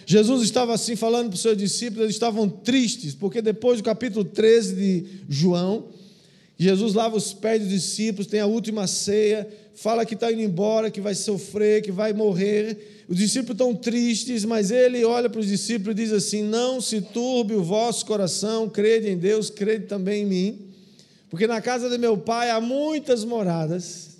Jesus 0.05 0.43
estava 0.43 0.75
assim 0.75 0.95
falando 0.95 1.29
para 1.29 1.37
os 1.37 1.41
seus 1.41 1.57
discípulos, 1.57 2.03
eles 2.03 2.17
estavam 2.17 2.51
tristes, 2.51 3.15
porque 3.15 3.41
depois 3.41 3.79
do 3.79 3.83
capítulo 3.83 4.27
13 4.27 4.75
de 4.75 5.07
João, 5.27 5.89
Jesus 6.57 6.95
lava 6.95 7.17
os 7.17 7.33
pés 7.33 7.61
dos 7.61 7.71
discípulos, 7.71 8.29
tem 8.29 8.41
a 8.41 8.47
última 8.47 8.87
ceia, 8.87 9.49
fala 9.75 10.07
que 10.07 10.15
está 10.15 10.31
indo 10.31 10.41
embora, 10.41 10.91
que 10.91 11.01
vai 11.01 11.15
sofrer, 11.15 11.83
que 11.83 11.91
vai 11.91 12.13
morrer. 12.13 13.05
Os 13.09 13.17
discípulos 13.17 13.55
estão 13.55 13.75
tristes, 13.75 14.45
mas 14.45 14.71
ele 14.71 15.05
olha 15.05 15.29
para 15.29 15.41
os 15.41 15.49
discípulos 15.49 15.93
e 15.93 16.05
diz 16.05 16.13
assim: 16.13 16.43
Não 16.43 16.81
se 16.81 17.01
turbe 17.01 17.55
o 17.55 17.63
vosso 17.63 18.07
coração, 18.07 18.69
crede 18.69 19.09
em 19.11 19.19
Deus, 19.19 19.51
crede 19.51 19.87
também 19.87 20.23
em 20.23 20.27
mim, 20.27 20.59
porque 21.29 21.47
na 21.47 21.61
casa 21.61 21.91
de 21.91 21.99
meu 21.99 22.17
pai 22.17 22.51
há 22.51 22.61
muitas 22.61 23.25
moradas. 23.25 24.11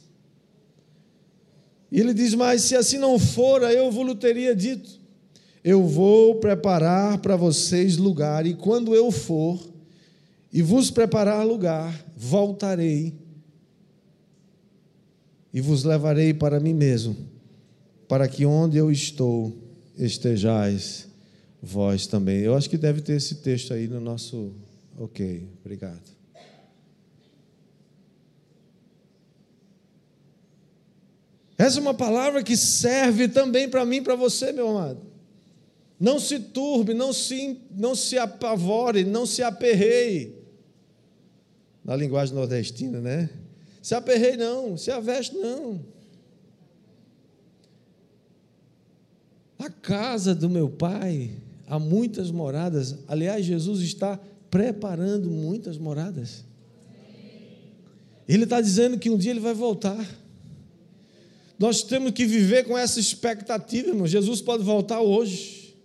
E 1.91 2.01
ele 2.01 2.13
diz: 2.13 2.35
Mas 2.35 2.63
se 2.63 2.75
assim 2.75 2.99
não 2.99 3.17
fora, 3.17 3.73
eu 3.73 3.93
vos 3.93 4.13
teria 4.17 4.57
dito: 4.57 4.91
Eu 5.63 5.85
vou 5.85 6.35
preparar 6.41 7.19
para 7.19 7.37
vocês 7.37 7.97
lugar, 7.97 8.45
e 8.45 8.55
quando 8.55 8.93
eu 8.93 9.13
for 9.13 9.74
e 10.55 10.63
vos 10.63 10.89
preparar 10.89 11.45
lugar, 11.45 11.93
voltarei 12.17 13.13
e 15.53 15.61
vos 15.61 15.83
levarei 15.83 16.33
para 16.33 16.61
mim 16.61 16.73
mesmo, 16.73 17.17
para 18.07 18.29
que 18.29 18.47
onde 18.47 18.79
eu 18.79 18.89
estou 18.89 19.53
estejais 19.99 21.09
vós 21.61 22.07
também. 22.07 22.39
Eu 22.39 22.55
acho 22.55 22.71
que 22.71 22.79
deve 22.79 23.01
ter 23.01 23.15
esse 23.15 23.37
texto 23.37 23.75
aí 23.75 23.89
no 23.89 23.99
nosso. 23.99 24.53
Ok, 24.97 25.45
obrigado. 25.61 26.15
Essa 31.59 31.81
é 31.81 31.83
uma 31.83 31.95
palavra 31.95 32.45
que 32.45 32.57
serve 32.57 33.27
também 33.27 33.69
para 33.69 33.85
mim 33.85 33.97
e 33.97 34.03
para 34.03 34.15
você, 34.15 34.53
meu 34.53 34.69
amado. 34.69 35.01
Não 35.99 36.21
se 36.21 36.39
turbe, 36.39 36.95
não 36.95 37.13
se, 37.13 37.59
não 37.73 37.97
se 37.97 38.17
apavore, 38.17 39.03
não 39.03 39.27
se 39.27 39.43
aperreie 39.43 40.44
na 41.85 41.95
linguagem 41.95 42.35
nordestina, 42.35 43.01
né? 43.01 43.29
Se 43.83 43.95
aperrei, 43.95 44.37
não. 44.37 44.77
Se 44.77 44.91
aveste, 44.91 45.37
não. 45.37 45.85
A 49.59 49.69
casa 49.69 50.35
do 50.35 50.49
meu 50.49 50.71
pai 50.71 51.33
há 51.67 51.79
muitas 51.79 52.31
moradas. 52.31 52.97
Aliás, 53.07 53.45
Jesus 53.45 53.81
está 53.83 54.19
preparando 54.51 55.31
muitas 55.31 55.77
moradas. 55.77 56.45
Ele 58.27 58.45
está 58.45 58.61
dizendo 58.61 58.99
que 58.99 59.11
um 59.11 59.19
dia 59.19 59.33
ele 59.33 59.41
vai 59.41 59.53
voltar. 59.53 60.07
Nós 61.59 61.83
temos 61.83 62.13
que 62.13 62.25
viver 62.25 62.65
com 62.65 62.77
essa 62.77 62.99
expectativa, 62.99 63.89
irmão. 63.89 64.07
Jesus 64.07 64.41
pode 64.41 64.63
voltar 64.65 65.01
hoje. 65.01 65.77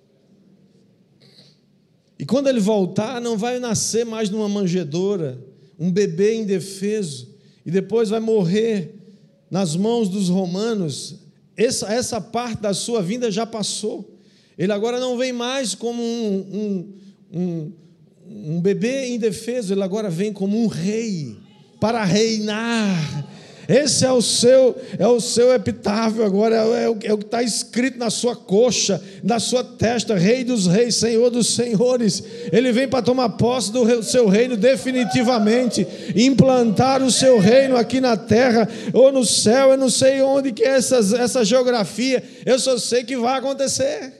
E 2.17 2.25
quando 2.25 2.47
ele 2.47 2.59
voltar, 2.59 3.21
não 3.21 3.37
vai 3.37 3.59
nascer 3.59 4.05
mais 4.05 4.29
numa 4.29 4.49
manjedoura, 4.49 5.37
um 5.79 5.91
bebê 5.91 6.35
indefeso, 6.35 7.29
e 7.65 7.71
depois 7.71 8.09
vai 8.09 8.19
morrer 8.19 8.95
nas 9.49 9.75
mãos 9.75 10.09
dos 10.09 10.27
romanos. 10.27 11.15
Essa, 11.55 11.91
essa 11.91 12.19
parte 12.19 12.61
da 12.61 12.73
sua 12.73 13.01
vinda 13.01 13.31
já 13.31 13.45
passou. 13.45 14.17
Ele 14.57 14.71
agora 14.73 14.99
não 14.99 15.17
vem 15.17 15.31
mais 15.31 15.73
como 15.73 16.01
um, 16.03 16.93
um, 17.31 17.39
um, 17.39 17.71
um 18.55 18.61
bebê 18.61 19.09
indefeso, 19.09 19.73
ele 19.73 19.83
agora 19.83 20.09
vem 20.09 20.33
como 20.33 20.61
um 20.61 20.67
rei 20.67 21.37
para 21.79 22.03
reinar 22.03 23.38
esse 23.69 24.03
é 24.03 24.11
o 24.11 24.19
seu, 24.19 24.75
é 24.97 25.07
o 25.07 25.21
seu 25.21 25.53
epitáfio 25.53 26.25
agora, 26.25 26.55
é, 26.55 26.85
é 26.85 26.89
o, 26.89 26.97
é 27.03 27.13
o 27.13 27.17
que 27.19 27.25
está 27.25 27.43
escrito 27.43 27.99
na 27.99 28.09
sua 28.09 28.35
coxa, 28.35 28.99
na 29.23 29.39
sua 29.39 29.63
testa, 29.63 30.15
Rei 30.15 30.43
dos 30.43 30.65
Reis, 30.65 30.95
Senhor 30.95 31.29
dos 31.29 31.53
Senhores. 31.53 32.23
Ele 32.51 32.71
vem 32.71 32.87
para 32.87 33.03
tomar 33.03 33.29
posse 33.29 33.71
do 33.71 34.01
seu 34.01 34.27
reino 34.27 34.57
definitivamente, 34.57 35.87
implantar 36.15 37.03
o 37.03 37.11
seu 37.11 37.37
reino 37.37 37.77
aqui 37.77 38.01
na 38.01 38.17
terra 38.17 38.67
ou 38.91 39.11
no 39.11 39.23
céu. 39.23 39.69
Eu 39.69 39.77
não 39.77 39.89
sei 39.91 40.19
onde 40.23 40.51
que 40.51 40.63
é 40.63 40.69
essa, 40.69 40.97
essa 40.97 41.45
geografia. 41.45 42.23
Eu 42.47 42.57
só 42.57 42.75
sei 42.79 43.03
que 43.03 43.15
vai 43.17 43.37
acontecer. 43.37 44.13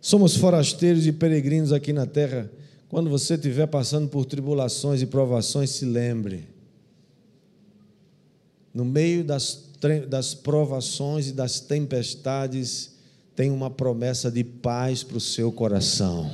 Somos 0.00 0.36
forasteiros 0.36 1.08
e 1.08 1.10
peregrinos 1.10 1.72
aqui 1.72 1.92
na 1.92 2.06
terra 2.06 2.48
quando 2.88 3.10
você 3.10 3.34
estiver 3.34 3.66
passando 3.66 4.08
por 4.08 4.24
tribulações 4.24 5.02
e 5.02 5.06
provações, 5.06 5.70
se 5.70 5.84
lembre. 5.84 6.48
No 8.72 8.84
meio 8.84 9.24
das, 9.24 9.70
das 10.08 10.34
provações 10.34 11.28
e 11.28 11.32
das 11.32 11.60
tempestades, 11.60 12.94
tem 13.34 13.50
uma 13.50 13.70
promessa 13.70 14.30
de 14.30 14.44
paz 14.44 15.02
para 15.02 15.16
o 15.16 15.20
seu 15.20 15.50
coração. 15.50 16.30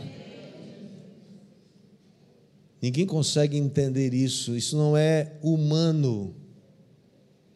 Ninguém 2.81 3.07
consegue 3.07 3.57
entender 3.57 4.13
isso, 4.13 4.57
isso 4.57 4.77
não 4.77 4.97
é 4.97 5.35
humano. 5.41 6.35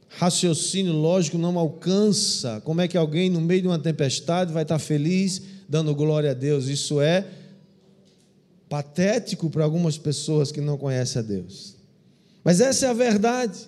Raciocínio 0.09 0.93
lógico 0.93 1.37
não 1.37 1.59
alcança. 1.59 2.61
Como 2.65 2.81
é 2.81 2.89
que 2.89 2.97
alguém, 2.97 3.29
no 3.29 3.41
meio 3.41 3.63
de 3.63 3.69
uma 3.69 3.79
tempestade, 3.79 4.53
vai 4.53 4.63
estar 4.63 4.79
feliz, 4.79 5.43
dando 5.69 5.95
glória 5.95 6.31
a 6.31 6.35
Deus? 6.35 6.69
Isso 6.69 7.01
é 7.01 7.27
patético 8.69 9.49
para 9.49 9.65
algumas 9.65 9.97
pessoas 9.99 10.51
que 10.53 10.61
não 10.61 10.77
conhecem 10.77 11.21
a 11.21 11.23
Deus. 11.23 11.77
Mas 12.45 12.61
essa 12.61 12.87
é 12.87 12.89
a 12.89 12.95
verdade. 12.95 13.59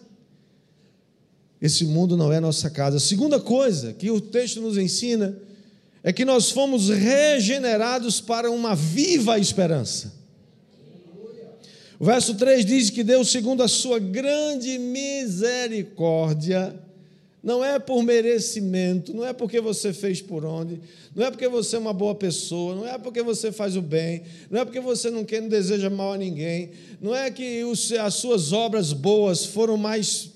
Esse 1.61 1.85
mundo 1.85 2.17
não 2.17 2.33
é 2.33 2.39
nossa 2.41 2.71
casa. 2.71 2.99
A 2.99 3.01
segunda 3.01 3.41
coisa 3.41 3.93
que 3.93 4.11
o 4.11 4.21
texto 4.21 4.61
nos 4.61 4.79
ensina 4.79 5.37
é 6.03 6.13
que 6.13 6.25
nós 6.25 6.51
fomos 6.51 6.89
regenerados 6.89 8.21
para 8.21 8.51
uma 8.51 8.75
viva 8.75 9.39
esperança. 9.39 10.17
O 11.99 12.05
verso 12.05 12.35
3 12.37 12.65
diz 12.65 12.91
que 12.91 13.03
Deus, 13.03 13.31
segundo 13.33 13.61
a 13.63 13.69
sua 13.69 13.99
grande 13.99 14.79
misericórdia, 14.79 16.73
não 17.43 17.65
é 17.65 17.79
por 17.79 18.03
merecimento, 18.03 19.15
não 19.15 19.25
é 19.25 19.33
porque 19.33 19.61
você 19.61 19.93
fez 19.93 20.21
por 20.21 20.45
onde, 20.45 20.81
não 21.15 21.25
é 21.27 21.31
porque 21.31 21.49
você 21.49 21.77
é 21.77 21.79
uma 21.79 21.93
boa 21.93 22.15
pessoa, 22.15 22.75
não 22.75 22.87
é 22.87 22.99
porque 22.99 23.23
você 23.23 23.53
faz 23.53 23.77
o 23.77 23.83
bem, 23.83 24.23
não 24.51 24.61
é 24.61 24.65
porque 24.65 24.81
você 24.81 25.11
não 25.11 25.25
quer, 25.25 25.41
não 25.41 25.49
deseja 25.49 25.89
mal 25.89 26.15
a 26.15 26.19
ninguém, 26.19 26.71
não 27.01 27.15
é 27.15 27.31
que 27.31 27.63
as 28.01 28.15
suas 28.15 28.53
obras 28.53 28.93
boas 28.93 29.45
foram 29.45 29.77
mais 29.77 30.31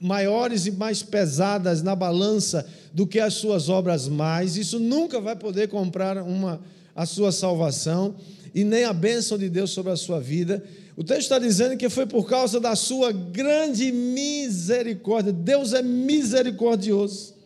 maiores 0.00 0.66
e 0.66 0.70
mais 0.70 1.02
pesadas 1.02 1.82
na 1.82 1.94
balança 1.94 2.66
do 2.92 3.06
que 3.06 3.18
as 3.18 3.34
suas 3.34 3.68
obras 3.68 4.08
mais. 4.08 4.56
Isso 4.56 4.78
nunca 4.78 5.20
vai 5.20 5.34
poder 5.34 5.68
comprar 5.68 6.18
uma 6.18 6.60
a 6.94 7.06
sua 7.06 7.30
salvação 7.30 8.16
e 8.52 8.64
nem 8.64 8.82
a 8.82 8.92
bênção 8.92 9.38
de 9.38 9.48
Deus 9.48 9.70
sobre 9.70 9.92
a 9.92 9.96
sua 9.96 10.18
vida. 10.18 10.64
O 10.98 11.04
texto 11.04 11.20
está 11.20 11.38
dizendo 11.38 11.76
que 11.76 11.88
foi 11.88 12.06
por 12.06 12.28
causa 12.28 12.58
da 12.58 12.74
sua 12.74 13.12
grande 13.12 13.92
misericórdia. 13.92 15.32
Deus 15.32 15.72
é 15.72 15.80
misericordioso. 15.80 17.36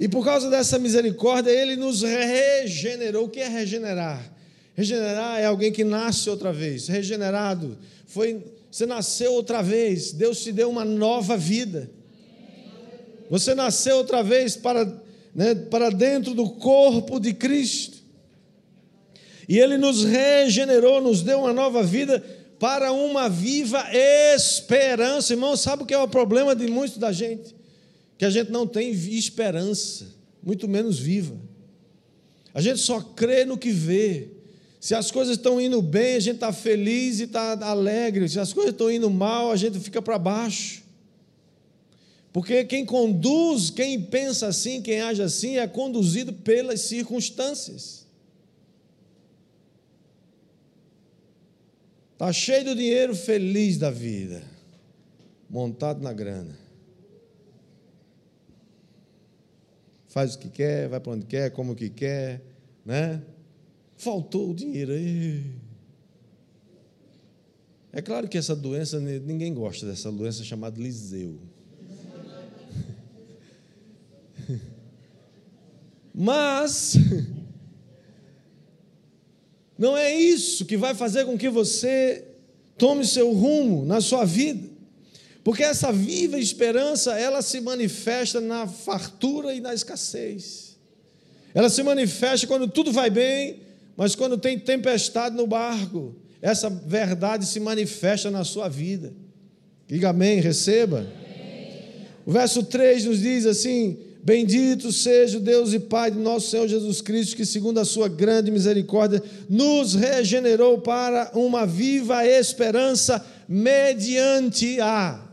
E 0.00 0.08
por 0.08 0.24
causa 0.24 0.50
dessa 0.50 0.76
misericórdia, 0.76 1.52
Ele 1.52 1.76
nos 1.76 2.02
regenerou. 2.02 3.26
O 3.26 3.28
que 3.28 3.38
é 3.38 3.46
regenerar? 3.46 4.28
Regenerar 4.74 5.38
é 5.38 5.44
alguém 5.44 5.70
que 5.70 5.84
nasce 5.84 6.28
outra 6.28 6.52
vez. 6.52 6.88
Regenerado 6.88 7.78
foi 8.06 8.42
você 8.72 8.84
nasceu 8.86 9.34
outra 9.34 9.62
vez. 9.62 10.10
Deus 10.10 10.42
te 10.42 10.50
deu 10.50 10.68
uma 10.68 10.84
nova 10.84 11.36
vida. 11.36 11.88
Você 13.30 13.54
nasceu 13.54 13.98
outra 13.98 14.20
vez 14.20 14.56
para, 14.56 14.84
né, 15.32 15.54
para 15.54 15.90
dentro 15.90 16.34
do 16.34 16.50
corpo 16.50 17.20
de 17.20 17.32
Cristo. 17.34 17.98
E 19.48 19.60
Ele 19.60 19.78
nos 19.78 20.02
regenerou, 20.02 21.00
nos 21.00 21.22
deu 21.22 21.38
uma 21.38 21.52
nova 21.52 21.84
vida 21.84 22.37
para 22.58 22.92
uma 22.92 23.28
viva 23.28 23.84
esperança. 23.92 25.32
Irmão, 25.32 25.56
sabe 25.56 25.82
o 25.82 25.86
que 25.86 25.94
é 25.94 25.98
o 25.98 26.08
problema 26.08 26.54
de 26.54 26.66
muitos 26.66 26.98
da 26.98 27.12
gente? 27.12 27.54
Que 28.16 28.24
a 28.24 28.30
gente 28.30 28.50
não 28.50 28.66
tem 28.66 28.90
esperança, 28.90 30.06
muito 30.42 30.66
menos 30.66 30.98
viva. 30.98 31.36
A 32.52 32.60
gente 32.60 32.80
só 32.80 33.00
crê 33.00 33.44
no 33.44 33.56
que 33.56 33.70
vê. 33.70 34.28
Se 34.80 34.94
as 34.94 35.10
coisas 35.10 35.36
estão 35.36 35.60
indo 35.60 35.80
bem, 35.82 36.16
a 36.16 36.20
gente 36.20 36.36
está 36.36 36.52
feliz 36.52 37.20
e 37.20 37.24
está 37.24 37.52
alegre. 37.64 38.28
Se 38.28 38.40
as 38.40 38.52
coisas 38.52 38.72
estão 38.72 38.90
indo 38.90 39.10
mal, 39.10 39.50
a 39.50 39.56
gente 39.56 39.78
fica 39.78 40.00
para 40.00 40.18
baixo. 40.18 40.82
Porque 42.32 42.64
quem 42.64 42.84
conduz, 42.84 43.70
quem 43.70 44.00
pensa 44.00 44.46
assim, 44.46 44.80
quem 44.82 45.00
age 45.00 45.22
assim, 45.22 45.58
é 45.58 45.66
conduzido 45.66 46.32
pelas 46.32 46.80
circunstâncias. 46.82 47.97
Está 52.18 52.32
cheio 52.32 52.64
do 52.64 52.74
dinheiro, 52.74 53.14
feliz 53.14 53.78
da 53.78 53.92
vida, 53.92 54.42
montado 55.48 56.02
na 56.02 56.12
grana. 56.12 56.58
Faz 60.08 60.34
o 60.34 60.40
que 60.40 60.48
quer, 60.48 60.88
vai 60.88 60.98
para 60.98 61.12
onde 61.12 61.26
quer, 61.26 61.52
como 61.52 61.76
que 61.76 61.88
quer, 61.88 62.42
né? 62.84 63.22
Faltou 63.96 64.50
o 64.50 64.54
dinheiro 64.54 64.90
aí. 64.90 65.44
É 67.92 68.02
claro 68.02 68.26
que 68.26 68.36
essa 68.36 68.56
doença, 68.56 68.98
ninguém 68.98 69.54
gosta 69.54 69.86
dessa 69.86 70.10
doença 70.10 70.42
chamada 70.42 70.82
Liseu. 70.82 71.38
Mas 76.12 76.94
não 79.78 79.96
é 79.96 80.12
isso 80.14 80.64
que 80.64 80.76
vai 80.76 80.94
fazer 80.94 81.24
com 81.24 81.38
que 81.38 81.48
você 81.48 82.24
tome 82.76 83.06
seu 83.06 83.32
rumo 83.32 83.84
na 83.84 84.00
sua 84.00 84.24
vida. 84.24 84.68
Porque 85.44 85.62
essa 85.62 85.92
viva 85.92 86.38
esperança, 86.38 87.18
ela 87.18 87.40
se 87.40 87.60
manifesta 87.60 88.40
na 88.40 88.66
fartura 88.66 89.54
e 89.54 89.60
na 89.60 89.72
escassez. 89.72 90.76
Ela 91.54 91.70
se 91.70 91.82
manifesta 91.82 92.46
quando 92.46 92.68
tudo 92.68 92.92
vai 92.92 93.08
bem 93.08 93.68
mas 93.98 94.14
quando 94.14 94.38
tem 94.38 94.56
tempestade 94.56 95.34
no 95.34 95.44
barco, 95.44 96.14
essa 96.40 96.70
verdade 96.70 97.44
se 97.44 97.58
manifesta 97.58 98.30
na 98.30 98.44
sua 98.44 98.68
vida. 98.68 99.12
Diga 99.88 100.10
amém, 100.10 100.38
receba. 100.38 100.98
Amém. 100.98 102.06
O 102.24 102.30
verso 102.30 102.62
3 102.62 103.06
nos 103.06 103.18
diz 103.18 103.44
assim: 103.44 103.98
Bendito 104.22 104.92
seja 104.92 105.38
o 105.38 105.40
Deus 105.40 105.72
e 105.72 105.78
Pai 105.78 106.10
de 106.10 106.18
nosso 106.18 106.50
Senhor 106.50 106.68
Jesus 106.68 107.00
Cristo, 107.00 107.36
que, 107.36 107.46
segundo 107.46 107.78
a 107.78 107.84
sua 107.84 108.08
grande 108.08 108.50
misericórdia, 108.50 109.22
nos 109.48 109.94
regenerou 109.94 110.78
para 110.78 111.30
uma 111.34 111.66
viva 111.66 112.26
esperança 112.26 113.24
mediante 113.48 114.80
a 114.80 115.28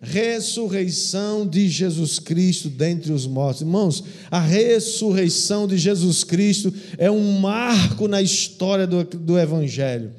ressurreição 0.00 1.46
de 1.46 1.68
Jesus 1.68 2.18
Cristo 2.18 2.68
dentre 2.68 3.12
os 3.12 3.26
mortos. 3.26 3.62
Irmãos, 3.62 4.04
a 4.30 4.40
ressurreição 4.40 5.66
de 5.66 5.76
Jesus 5.76 6.22
Cristo 6.22 6.72
é 6.96 7.10
um 7.10 7.40
marco 7.40 8.06
na 8.06 8.22
história 8.22 8.86
do, 8.86 9.02
do 9.02 9.38
Evangelho. 9.38 10.12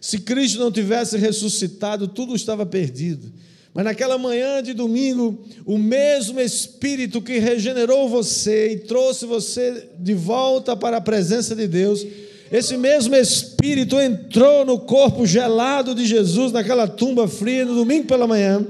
Se 0.00 0.18
Cristo 0.18 0.60
não 0.60 0.70
tivesse 0.70 1.16
ressuscitado, 1.16 2.06
tudo 2.06 2.36
estava 2.36 2.64
perdido. 2.64 3.32
Mas 3.74 3.84
naquela 3.84 4.16
manhã 4.16 4.62
de 4.62 4.72
domingo, 4.72 5.44
o 5.66 5.76
mesmo 5.76 6.40
Espírito 6.40 7.20
que 7.20 7.38
regenerou 7.38 8.08
você 8.08 8.72
e 8.72 8.78
trouxe 8.78 9.26
você 9.26 9.88
de 9.98 10.14
volta 10.14 10.76
para 10.76 10.98
a 10.98 11.00
presença 11.00 11.56
de 11.56 11.66
Deus, 11.66 12.06
esse 12.52 12.76
mesmo 12.76 13.16
Espírito 13.16 13.98
entrou 13.98 14.64
no 14.64 14.78
corpo 14.78 15.26
gelado 15.26 15.92
de 15.92 16.06
Jesus, 16.06 16.52
naquela 16.52 16.86
tumba 16.86 17.26
fria, 17.26 17.64
no 17.64 17.74
domingo 17.74 18.06
pela 18.06 18.28
manhã 18.28 18.64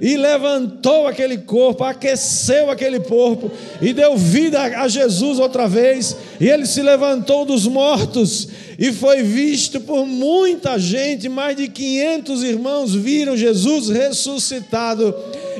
e 0.00 0.16
levantou 0.16 1.06
aquele 1.06 1.38
corpo, 1.38 1.84
aqueceu 1.84 2.70
aquele 2.70 3.00
corpo 3.00 3.50
e 3.80 3.92
deu 3.92 4.16
vida 4.16 4.60
a 4.60 4.88
Jesus 4.88 5.38
outra 5.38 5.68
vez. 5.68 6.16
E 6.40 6.48
ele 6.48 6.66
se 6.66 6.82
levantou 6.82 7.44
dos 7.44 7.66
mortos 7.66 8.48
e 8.78 8.92
foi 8.92 9.22
visto 9.22 9.80
por 9.80 10.06
muita 10.06 10.78
gente. 10.78 11.28
Mais 11.28 11.56
de 11.56 11.68
500 11.68 12.42
irmãos 12.42 12.94
viram 12.94 13.36
Jesus 13.36 13.88
ressuscitado. 13.88 15.14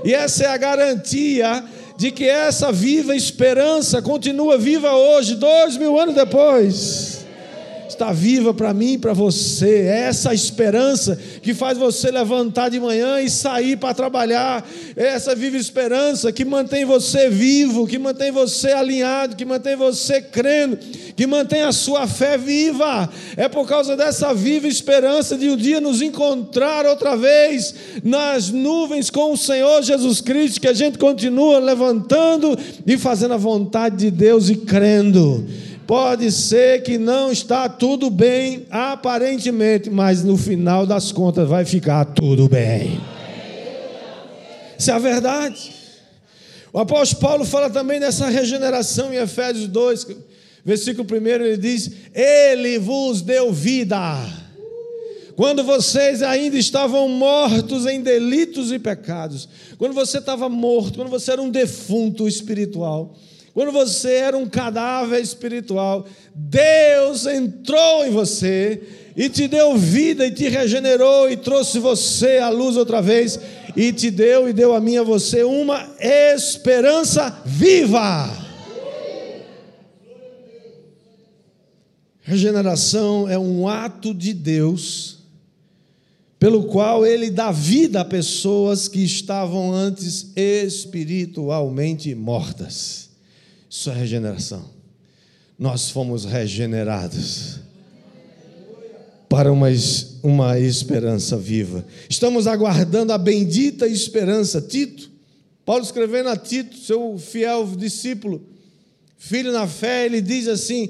E 0.05 0.13
essa 0.13 0.45
é 0.45 0.49
a 0.49 0.57
garantia 0.57 1.65
de 1.97 2.11
que 2.11 2.25
essa 2.25 2.73
viva 2.73 3.15
esperança 3.15 4.03
continua 4.03 4.59
viva 4.59 4.93
hoje, 4.93 5.37
dois 5.37 5.77
mil 5.77 5.99
anos 5.99 6.15
depois 6.15 7.14
está 7.95 8.13
viva 8.13 8.53
para 8.53 8.75
mim 8.75 8.93
e 8.93 8.99
para 8.99 9.13
você. 9.13 9.87
É 9.87 10.01
essa 10.03 10.35
esperança 10.35 11.19
que 11.43 11.55
faz 11.55 11.79
você 11.79 12.11
levantar 12.11 12.69
de 12.69 12.79
manhã 12.79 13.21
e 13.21 13.31
sair 13.31 13.77
para 13.77 13.95
trabalhar. 13.95 14.67
É 14.97 15.07
essa 15.07 15.35
viva 15.35 15.57
esperança 15.57 16.31
que 16.33 16.45
mantém 16.45 16.85
você 16.85 17.29
vivo, 17.29 17.87
que 17.87 17.99
mantém 17.99 18.31
você 18.31 18.73
alinhado, 18.73 19.37
que 19.37 19.45
mantém 19.45 19.77
você 19.77 20.21
crendo, 20.21 20.77
que 21.17 21.27
mantém 21.27 21.63
a 21.63 21.73
sua 21.73 22.07
fé 22.07 22.37
viva. 22.37 23.09
É 23.37 23.49
por 23.49 23.67
causa 23.67 23.97
dessa 23.97 24.35
viva 24.35 24.69
esperança 24.69 25.37
de 25.37 25.49
um 25.49 25.57
dia 25.57 25.81
nos 25.81 26.03
encontrar 26.03 26.87
outra 26.87 27.17
vez 27.17 27.75
nas 28.03 28.51
nuvens 28.51 29.11
com 29.11 29.33
o 29.33 29.37
Senhor 29.37 29.83
Jesus 29.83 30.21
Cristo 30.21 30.61
que 30.61 30.69
a 30.69 30.75
gente 30.75 30.99
continua 30.99 31.59
levantando 31.59 32.59
e 32.87 32.99
fazendo 32.99 33.35
a 33.35 33.39
vontade 33.39 33.97
de 33.97 34.11
Deus 34.11 34.49
e 34.49 34.57
crendo. 34.57 35.45
Pode 35.87 36.33
ser 36.33 36.83
que 36.83 36.97
não 36.97 37.31
está 37.31 37.69
tudo 37.69 38.09
bem 38.09 38.67
aparentemente, 38.71 39.91
mas 39.91 40.25
no 40.25 40.37
final 40.37 40.87
das 40.87 41.13
contas 41.13 41.49
vai 41.49 41.65
ficar 41.65 42.05
tudo 42.07 42.49
bem. 42.49 43.01
Isso 44.79 44.91
é 44.91 44.95
a 44.95 44.99
verdade. 44.99 45.73
O 46.73 46.79
apóstolo 46.79 47.21
Paulo 47.21 47.45
fala 47.45 47.71
também 47.71 48.01
dessa 48.01 48.29
regeneração 48.29 49.13
em 49.13 49.17
Efésios 49.17 49.69
2, 49.69 50.07
versículo 50.65 51.07
1, 51.09 51.27
ele 51.27 51.57
diz: 51.57 51.91
Ele 52.15 52.79
vos 52.79 53.21
deu 53.21 53.53
vida. 53.53 53.97
Quando 55.37 55.65
vocês 55.65 56.23
ainda 56.23 56.57
estavam 56.57 57.09
mortos 57.09 57.87
em 57.87 58.01
delitos 58.01 58.73
e 58.73 58.79
pecados, 58.79 59.49
quando 59.79 59.93
você 59.93 60.19
estava 60.19 60.49
morto, 60.49 60.97
quando 60.97 61.11
você 61.11 61.33
era 61.33 61.43
um 61.43 61.51
defunto 61.51 62.27
espiritual, 62.29 63.15
quando 63.55 63.71
você 63.71 64.15
era 64.15 64.37
um 64.37 64.49
cadáver 64.49 65.23
espiritual, 65.23 66.05
Deus 66.35 67.25
entrou 67.25 68.05
em 68.05 68.11
você 68.11 68.83
e 69.17 69.29
te 69.29 69.47
deu 69.47 69.77
vida 69.77 70.27
e 70.27 70.33
te 70.33 70.49
regenerou 70.49 71.31
e 71.31 71.37
trouxe 71.37 71.79
você 71.79 72.39
à 72.39 72.49
luz 72.49 72.77
outra 72.77 73.01
vez 73.01 73.39
e 73.77 73.93
te 73.93 74.11
deu 74.11 74.49
e 74.49 74.53
deu 74.53 74.75
a 74.75 74.81
mim 74.81 74.97
a 74.97 75.05
você 75.05 75.45
uma 75.45 75.89
esperança 76.01 77.43
viva. 77.47 78.29
Regeneração 82.23 83.29
é 83.29 83.39
um 83.39 83.69
ato 83.69 84.13
de 84.13 84.33
Deus 84.33 85.19
pelo 86.41 86.65
qual 86.65 87.07
ele 87.07 87.31
dá 87.31 87.53
vida 87.53 88.01
a 88.01 88.05
pessoas 88.05 88.89
que 88.89 89.05
estavam 89.05 89.73
antes 89.73 90.33
espiritualmente 90.35 92.13
mortas. 92.17 93.04
Isso 93.69 93.91
é 93.91 93.95
regeneração. 93.95 94.71
Nós 95.59 95.91
fomos 95.91 96.25
regenerados 96.25 97.61
para 99.29 99.53
uma, 99.53 99.69
uma 100.23 100.59
esperança 100.59 101.37
viva. 101.37 101.85
Estamos 102.09 102.47
aguardando 102.47 103.13
a 103.13 103.19
bendita 103.19 103.87
esperança. 103.87 104.61
Tito, 104.61 105.11
Paulo 105.65 105.83
escrevendo 105.83 106.29
a 106.29 106.37
Tito, 106.37 106.77
seu 106.77 107.19
fiel 107.19 107.67
discípulo, 107.77 108.47
filho 109.17 109.53
na 109.53 109.67
fé, 109.67 110.07
ele 110.07 110.21
diz 110.21 110.47
assim: 110.49 110.89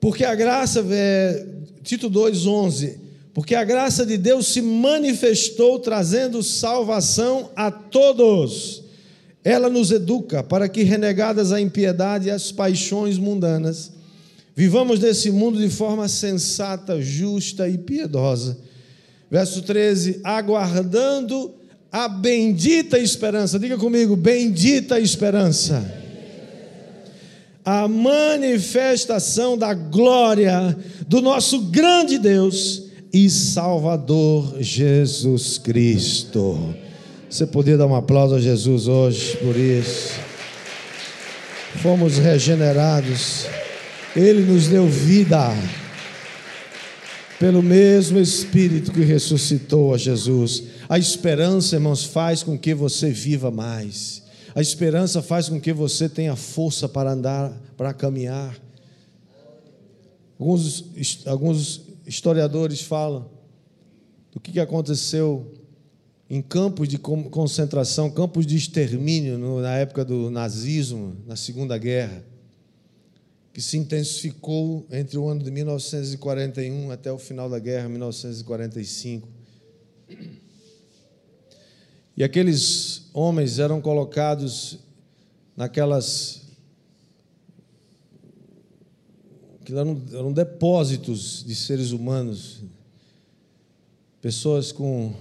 porque 0.00 0.24
a 0.24 0.34
graça, 0.34 0.84
é, 0.90 1.46
Tito 1.82 2.10
2,11, 2.10 2.98
porque 3.32 3.54
a 3.54 3.64
graça 3.64 4.04
de 4.04 4.16
Deus 4.16 4.48
se 4.48 4.60
manifestou 4.60 5.78
trazendo 5.78 6.42
salvação 6.42 7.50
a 7.54 7.70
todos 7.70 8.82
ela 9.44 9.68
nos 9.70 9.90
educa 9.90 10.42
para 10.42 10.68
que, 10.68 10.82
renegadas 10.82 11.52
a 11.52 11.60
impiedade 11.60 12.28
e 12.28 12.30
as 12.30 12.52
paixões 12.52 13.18
mundanas, 13.18 13.92
vivamos 14.54 15.00
nesse 15.00 15.30
mundo 15.30 15.58
de 15.58 15.70
forma 15.70 16.08
sensata, 16.08 17.00
justa 17.00 17.68
e 17.68 17.78
piedosa. 17.78 18.58
Verso 19.30 19.62
13: 19.62 20.20
aguardando 20.22 21.54
a 21.90 22.08
bendita 22.08 22.98
esperança, 22.98 23.58
diga 23.58 23.78
comigo, 23.78 24.14
bendita 24.14 25.00
esperança. 25.00 25.98
A 27.64 27.86
manifestação 27.88 29.56
da 29.56 29.74
glória 29.74 30.76
do 31.06 31.20
nosso 31.20 31.60
grande 31.62 32.18
Deus 32.18 32.84
e 33.12 33.28
Salvador 33.28 34.56
Jesus 34.60 35.58
Cristo. 35.58 36.74
Você 37.30 37.46
podia 37.46 37.78
dar 37.78 37.86
um 37.86 37.94
aplauso 37.94 38.34
a 38.34 38.40
Jesus 38.40 38.88
hoje 38.88 39.36
por 39.36 39.56
isso. 39.56 40.14
Fomos 41.80 42.18
regenerados. 42.18 43.46
Ele 44.16 44.40
nos 44.42 44.66
deu 44.66 44.88
vida. 44.88 45.50
Pelo 47.38 47.62
mesmo 47.62 48.18
Espírito 48.18 48.90
que 48.90 49.02
ressuscitou 49.02 49.94
a 49.94 49.96
Jesus. 49.96 50.64
A 50.88 50.98
esperança, 50.98 51.76
irmãos, 51.76 52.04
faz 52.04 52.42
com 52.42 52.58
que 52.58 52.74
você 52.74 53.10
viva 53.12 53.48
mais. 53.48 54.24
A 54.52 54.60
esperança 54.60 55.22
faz 55.22 55.48
com 55.48 55.60
que 55.60 55.72
você 55.72 56.08
tenha 56.08 56.34
força 56.34 56.88
para 56.88 57.12
andar, 57.12 57.52
para 57.76 57.94
caminhar. 57.94 58.58
Alguns, 60.36 60.84
alguns 61.26 61.82
historiadores 62.04 62.80
falam 62.80 63.30
do 64.32 64.40
que 64.40 64.58
aconteceu 64.58 65.59
em 66.30 66.40
campos 66.40 66.88
de 66.88 66.96
concentração, 66.96 68.08
campos 68.08 68.46
de 68.46 68.56
extermínio 68.56 69.36
na 69.60 69.74
época 69.74 70.04
do 70.04 70.30
nazismo, 70.30 71.16
na 71.26 71.34
Segunda 71.34 71.76
Guerra, 71.76 72.24
que 73.52 73.60
se 73.60 73.76
intensificou 73.76 74.86
entre 74.92 75.18
o 75.18 75.28
ano 75.28 75.42
de 75.42 75.50
1941 75.50 76.92
até 76.92 77.10
o 77.10 77.18
final 77.18 77.50
da 77.50 77.58
guerra, 77.58 77.88
1945. 77.88 79.28
E 82.16 82.22
aqueles 82.22 83.10
homens 83.12 83.58
eram 83.58 83.80
colocados 83.80 84.78
naquelas. 85.56 86.42
que 89.64 89.72
eram, 89.72 90.00
eram 90.12 90.32
depósitos 90.32 91.44
de 91.44 91.56
seres 91.56 91.90
humanos, 91.90 92.62
pessoas 94.20 94.70
com. 94.70 95.12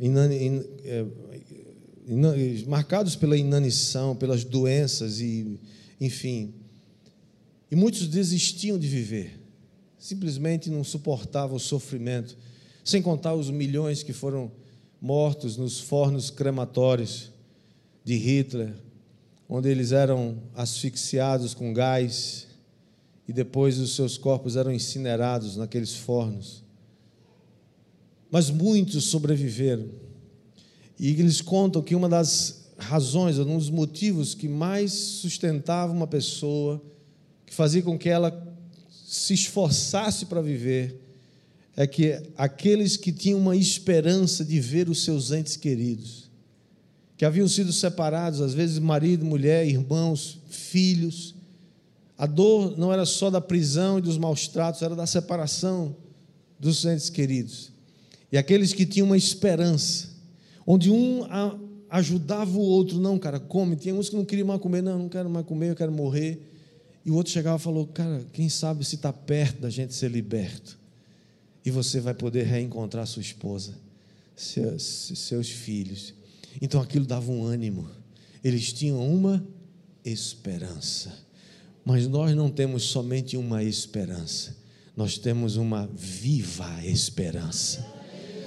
É, 0.00 1.04
marcados 2.66 3.16
pela 3.16 3.36
inanição, 3.36 4.14
pelas 4.16 4.44
doenças 4.44 5.20
e, 5.20 5.58
enfim. 6.00 6.54
E 7.70 7.76
muitos 7.76 8.08
desistiam 8.08 8.78
de 8.78 8.86
viver, 8.86 9.38
simplesmente 9.98 10.70
não 10.70 10.82
suportavam 10.82 11.56
o 11.56 11.60
sofrimento, 11.60 12.36
sem 12.82 13.02
contar 13.02 13.34
os 13.34 13.50
milhões 13.50 14.02
que 14.02 14.12
foram 14.12 14.50
mortos 15.00 15.56
nos 15.56 15.78
fornos 15.78 16.30
crematórios 16.30 17.30
de 18.04 18.16
Hitler, 18.16 18.74
onde 19.48 19.68
eles 19.68 19.92
eram 19.92 20.42
asfixiados 20.54 21.52
com 21.52 21.74
gás 21.74 22.46
e 23.26 23.32
depois 23.32 23.78
os 23.78 23.94
seus 23.94 24.16
corpos 24.16 24.56
eram 24.56 24.72
incinerados 24.72 25.56
naqueles 25.56 25.94
fornos. 25.94 26.64
Mas 28.30 28.50
muitos 28.50 29.04
sobreviveram. 29.04 29.86
E 30.98 31.10
eles 31.10 31.40
contam 31.40 31.82
que 31.82 31.94
uma 31.94 32.08
das 32.08 32.68
razões, 32.78 33.38
um 33.38 33.56
dos 33.56 33.70
motivos 33.70 34.34
que 34.34 34.48
mais 34.48 34.92
sustentava 34.92 35.92
uma 35.92 36.06
pessoa, 36.06 36.82
que 37.46 37.54
fazia 37.54 37.82
com 37.82 37.98
que 37.98 38.08
ela 38.08 38.46
se 39.06 39.34
esforçasse 39.34 40.26
para 40.26 40.40
viver, 40.40 41.00
é 41.76 41.86
que 41.86 42.20
aqueles 42.36 42.96
que 42.96 43.12
tinham 43.12 43.38
uma 43.38 43.56
esperança 43.56 44.44
de 44.44 44.60
ver 44.60 44.88
os 44.88 45.04
seus 45.04 45.30
entes 45.30 45.56
queridos, 45.56 46.28
que 47.16 47.24
haviam 47.24 47.48
sido 47.48 47.72
separados, 47.72 48.40
às 48.40 48.52
vezes 48.52 48.78
marido, 48.78 49.24
mulher, 49.24 49.66
irmãos, 49.66 50.38
filhos, 50.48 51.34
a 52.16 52.26
dor 52.26 52.76
não 52.76 52.92
era 52.92 53.06
só 53.06 53.30
da 53.30 53.40
prisão 53.40 53.98
e 53.98 54.02
dos 54.02 54.18
maus 54.18 54.48
tratos, 54.48 54.82
era 54.82 54.96
da 54.96 55.06
separação 55.06 55.96
dos 56.58 56.84
entes 56.84 57.08
queridos. 57.08 57.70
E 58.30 58.36
aqueles 58.38 58.72
que 58.72 58.84
tinham 58.84 59.06
uma 59.06 59.16
esperança, 59.16 60.10
onde 60.66 60.90
um 60.90 61.22
ajudava 61.88 62.56
o 62.56 62.60
outro, 62.60 63.00
não, 63.00 63.18
cara, 63.18 63.40
come. 63.40 63.76
Tinha 63.76 63.94
uns 63.94 64.08
que 64.08 64.16
não 64.16 64.24
queriam 64.24 64.46
mais 64.46 64.60
comer, 64.60 64.82
não, 64.82 64.98
não 64.98 65.08
quero 65.08 65.30
mais 65.30 65.46
comer, 65.46 65.70
eu 65.70 65.76
quero 65.76 65.92
morrer. 65.92 66.40
E 67.04 67.10
o 67.10 67.14
outro 67.14 67.32
chegava 67.32 67.56
e 67.56 67.60
falou, 67.60 67.86
cara, 67.86 68.24
quem 68.32 68.48
sabe 68.48 68.84
se 68.84 68.96
está 68.96 69.12
perto 69.12 69.62
da 69.62 69.70
gente 69.70 69.94
ser 69.94 70.10
liberto 70.10 70.78
e 71.64 71.70
você 71.70 72.00
vai 72.00 72.14
poder 72.14 72.44
reencontrar 72.44 73.06
sua 73.06 73.22
esposa, 73.22 73.74
seus, 74.36 74.82
seus 74.82 75.48
filhos. 75.48 76.14
Então 76.60 76.80
aquilo 76.80 77.06
dava 77.06 77.30
um 77.30 77.44
ânimo. 77.44 77.88
Eles 78.42 78.72
tinham 78.72 79.06
uma 79.06 79.46
esperança. 80.04 81.12
Mas 81.84 82.06
nós 82.06 82.34
não 82.34 82.50
temos 82.50 82.84
somente 82.84 83.36
uma 83.36 83.62
esperança, 83.62 84.56
nós 84.94 85.16
temos 85.16 85.56
uma 85.56 85.86
viva 85.86 86.84
esperança. 86.84 87.97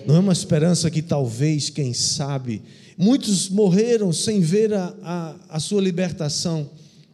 Não 0.05 0.15
é 0.15 0.19
uma 0.19 0.33
esperança 0.33 0.89
que 0.89 1.01
talvez, 1.01 1.69
quem 1.69 1.93
sabe, 1.93 2.61
muitos 2.97 3.49
morreram 3.49 4.11
sem 4.11 4.39
ver 4.39 4.73
a, 4.73 4.93
a, 5.03 5.35
a 5.49 5.59
sua 5.59 5.81
libertação, 5.81 6.69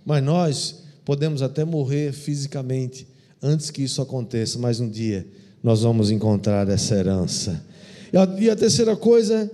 mas 0.06 0.24
nós 0.24 0.76
podemos 1.06 1.42
até 1.42 1.64
morrer 1.64 2.14
fisicamente 2.14 3.08
antes 3.42 3.70
que 3.70 3.84
isso 3.84 4.02
aconteça, 4.02 4.58
mas 4.60 4.80
um 4.80 4.90
dia 4.90 5.26
nós 5.64 5.82
vamos 5.82 6.12
encontrar 6.12 6.70
essa 6.70 6.96
herança. 6.96 7.64
E 8.12 8.18
a, 8.18 8.38
e 8.40 8.50
a 8.50 8.56
terceira 8.56 8.96
coisa 8.96 9.50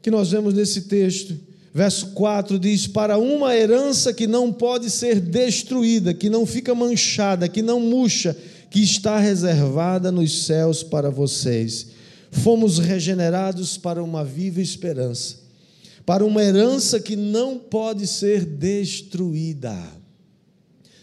que 0.00 0.10
nós 0.10 0.30
vemos 0.30 0.54
nesse 0.54 0.82
texto, 0.82 1.38
verso 1.74 2.08
4 2.08 2.58
diz: 2.58 2.86
Para 2.86 3.18
uma 3.18 3.54
herança 3.54 4.12
que 4.12 4.26
não 4.26 4.52
pode 4.52 4.90
ser 4.90 5.20
destruída, 5.20 6.14
que 6.14 6.30
não 6.30 6.46
fica 6.46 6.74
manchada, 6.74 7.48
que 7.48 7.62
não 7.62 7.80
murcha, 7.80 8.36
que 8.70 8.80
está 8.80 9.18
reservada 9.18 10.10
nos 10.10 10.44
céus 10.44 10.82
para 10.82 11.10
vocês. 11.10 11.88
Fomos 12.30 12.78
regenerados 12.78 13.76
para 13.78 14.02
uma 14.02 14.24
viva 14.24 14.60
esperança, 14.60 15.36
para 16.04 16.24
uma 16.24 16.42
herança 16.42 17.00
que 17.00 17.16
não 17.16 17.58
pode 17.58 18.06
ser 18.06 18.44
destruída, 18.44 19.76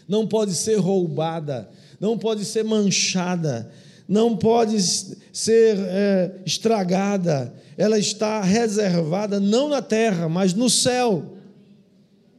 não 0.08 0.26
pode 0.26 0.54
ser 0.54 0.76
roubada, 0.76 1.68
não 2.00 2.16
pode 2.16 2.44
ser 2.44 2.64
manchada, 2.64 3.70
não 4.08 4.36
pode 4.36 4.80
ser 4.80 5.76
é, 5.78 6.32
estragada, 6.44 7.52
ela 7.76 7.98
está 7.98 8.40
reservada 8.42 9.38
não 9.38 9.68
na 9.68 9.82
terra, 9.82 10.28
mas 10.28 10.54
no 10.54 10.70
céu. 10.70 11.34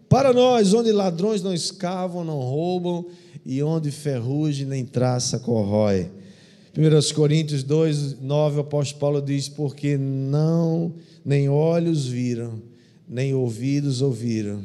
Para 0.10 0.32
nós, 0.32 0.74
onde 0.74 0.92
ladrões 0.92 1.42
não 1.44 1.54
escavam, 1.54 2.24
não 2.24 2.40
roubam, 2.40 3.06
e 3.46 3.62
onde 3.64 3.92
ferrugem 3.92 4.66
nem 4.66 4.86
traça 4.86 5.40
corrói. 5.40 6.10
1 6.78 7.16
Coríntios 7.16 7.64
2, 7.64 8.22
9, 8.22 8.58
o 8.58 8.60
apóstolo 8.60 9.00
Paulo 9.00 9.22
diz: 9.22 9.50
Porque 9.50 9.98
não, 9.98 10.94
nem 11.26 11.50
olhos 11.50 12.06
viram, 12.06 12.62
nem 13.10 13.34
ouvidos 13.34 14.00
ouviram, 14.04 14.64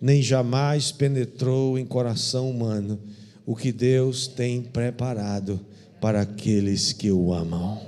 nem 0.00 0.22
jamais 0.22 0.92
penetrou 0.92 1.76
em 1.76 1.84
coração 1.84 2.48
humano 2.48 2.96
o 3.44 3.56
que 3.56 3.72
Deus 3.72 4.28
tem 4.28 4.62
preparado 4.62 5.58
para 6.00 6.20
aqueles 6.20 6.92
que 6.92 7.10
o 7.10 7.34
amam. 7.34 7.80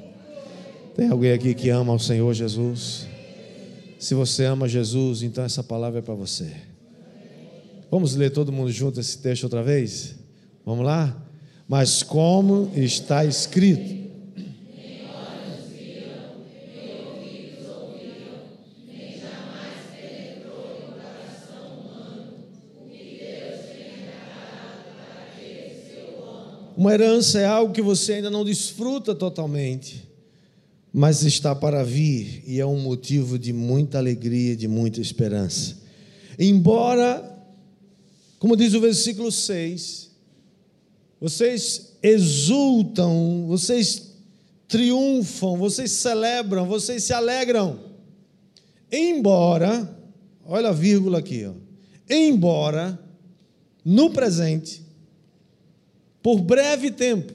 Tem 0.97 1.09
alguém 1.09 1.31
aqui 1.31 1.55
que 1.55 1.71
ama 1.71 1.93
o 1.93 1.99
Senhor 1.99 2.35
Jesus? 2.35 3.07
Se 4.01 4.15
você 4.15 4.47
ama 4.47 4.69
Jesus, 4.69 5.23
então 5.23 5.45
essa 5.45 5.63
palavra 5.63 6.01
é 6.01 6.03
para 6.03 6.15
você. 6.15 6.53
Vamos 7.89 8.17
ler 8.17 8.31
todo 8.31 8.51
mundo 8.51 8.73
junto 8.73 8.99
esse 8.99 9.17
texto 9.19 9.45
outra 9.45 9.63
vez? 9.63 10.17
Vamos 10.67 10.85
lá? 10.85 11.25
Mas 11.69 12.03
como 12.03 12.71
está 12.75 13.25
escrito, 13.25 14.05
Uma 26.77 26.93
herança 26.93 27.39
é 27.39 27.47
algo 27.47 27.73
que 27.73 27.81
você 27.81 28.15
ainda 28.15 28.31
não 28.31 28.45
desfruta 28.45 29.15
totalmente, 29.15 30.03
mas 30.93 31.23
está 31.23 31.55
para 31.55 31.85
vir 31.85 32.43
e 32.47 32.59
é 32.59 32.67
um 32.67 32.79
motivo 32.81 33.39
de 33.39 33.53
muita 33.53 33.99
alegria, 33.99 34.57
de 34.57 34.67
muita 34.67 35.01
esperança. 35.01 35.77
Embora, 36.39 37.33
como 38.41 38.57
diz 38.57 38.75
o 38.75 38.81
versículo 38.81 39.31
6, 39.31 40.11
vocês 41.21 41.97
exultam, 42.03 43.47
vocês 43.47 44.15
triunfam, 44.69 45.57
vocês 45.57 45.91
celebram, 45.93 46.67
vocês 46.67 47.03
se 47.03 47.13
alegram. 47.13 47.79
Embora, 48.91 49.99
olha 50.45 50.71
a 50.71 50.73
vírgula 50.73 51.19
aqui, 51.19 51.45
ó, 51.47 51.53
embora 52.09 52.99
no 53.85 54.11
presente 54.11 54.85
por 56.23 56.41
breve 56.41 56.91
tempo. 56.91 57.35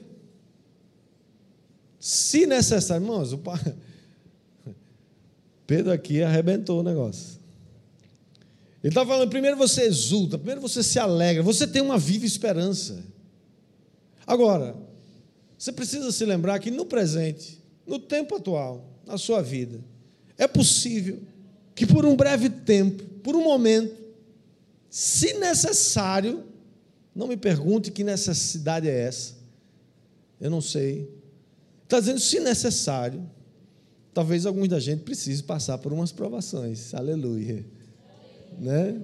Se 1.98 2.46
necessário, 2.46 3.04
irmãos, 3.04 3.32
o. 3.32 3.40
Pedro 5.66 5.92
aqui 5.92 6.22
arrebentou 6.22 6.80
o 6.80 6.82
negócio. 6.82 7.38
Ele 8.82 8.90
está 8.90 9.06
falando: 9.06 9.28
primeiro 9.28 9.56
você 9.56 9.82
exulta, 9.82 10.36
primeiro 10.36 10.60
você 10.60 10.82
se 10.82 10.98
alegra, 10.98 11.42
você 11.42 11.66
tem 11.66 11.82
uma 11.82 11.98
viva 11.98 12.26
esperança. 12.26 13.04
Agora, 14.26 14.76
você 15.58 15.72
precisa 15.72 16.10
se 16.10 16.24
lembrar 16.24 16.58
que 16.58 16.70
no 16.70 16.86
presente, 16.86 17.62
no 17.86 17.98
tempo 17.98 18.36
atual, 18.36 18.88
na 19.06 19.18
sua 19.18 19.42
vida, 19.42 19.80
é 20.38 20.46
possível 20.46 21.20
que 21.74 21.86
por 21.86 22.06
um 22.06 22.16
breve 22.16 22.48
tempo, 22.48 23.02
por 23.22 23.36
um 23.36 23.44
momento, 23.44 23.94
se 24.88 25.34
necessário, 25.34 26.44
não 27.14 27.26
me 27.26 27.36
pergunte 27.36 27.90
que 27.90 28.02
necessidade 28.02 28.88
é 28.88 29.02
essa. 29.02 29.34
Eu 30.40 30.50
não 30.50 30.60
sei. 30.60 31.08
Está 31.84 32.00
dizendo, 32.00 32.20
se 32.20 32.40
necessário, 32.40 33.28
talvez 34.14 34.46
alguns 34.46 34.68
da 34.68 34.80
gente 34.80 35.02
precise 35.02 35.42
passar 35.42 35.78
por 35.78 35.92
umas 35.92 36.12
provações. 36.12 36.94
Aleluia. 36.94 37.64
Né? 38.58 39.00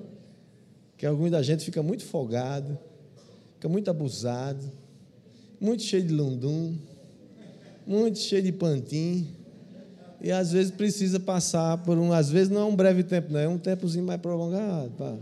Que 0.96 1.04
alguns 1.04 1.30
da 1.30 1.42
gente 1.42 1.64
fica 1.64 1.82
muito 1.82 2.04
folgado, 2.04 2.78
fica 3.54 3.68
muito 3.68 3.90
abusado, 3.90 4.64
muito 5.60 5.82
cheio 5.82 6.02
de 6.02 6.12
lundum, 6.12 6.74
muito 7.86 8.18
cheio 8.18 8.42
de 8.42 8.52
pantim. 8.52 9.28
E 10.20 10.30
às 10.30 10.52
vezes 10.52 10.70
precisa 10.70 11.20
passar 11.20 11.78
por 11.78 11.98
um, 11.98 12.12
às 12.12 12.30
vezes 12.30 12.48
não 12.48 12.62
é 12.62 12.64
um 12.64 12.74
breve 12.74 13.02
tempo, 13.02 13.32
não, 13.32 13.38
é 13.38 13.48
um 13.48 13.58
tempozinho 13.58 14.04
mais 14.04 14.20
prolongado, 14.20 14.90
para 14.96 15.14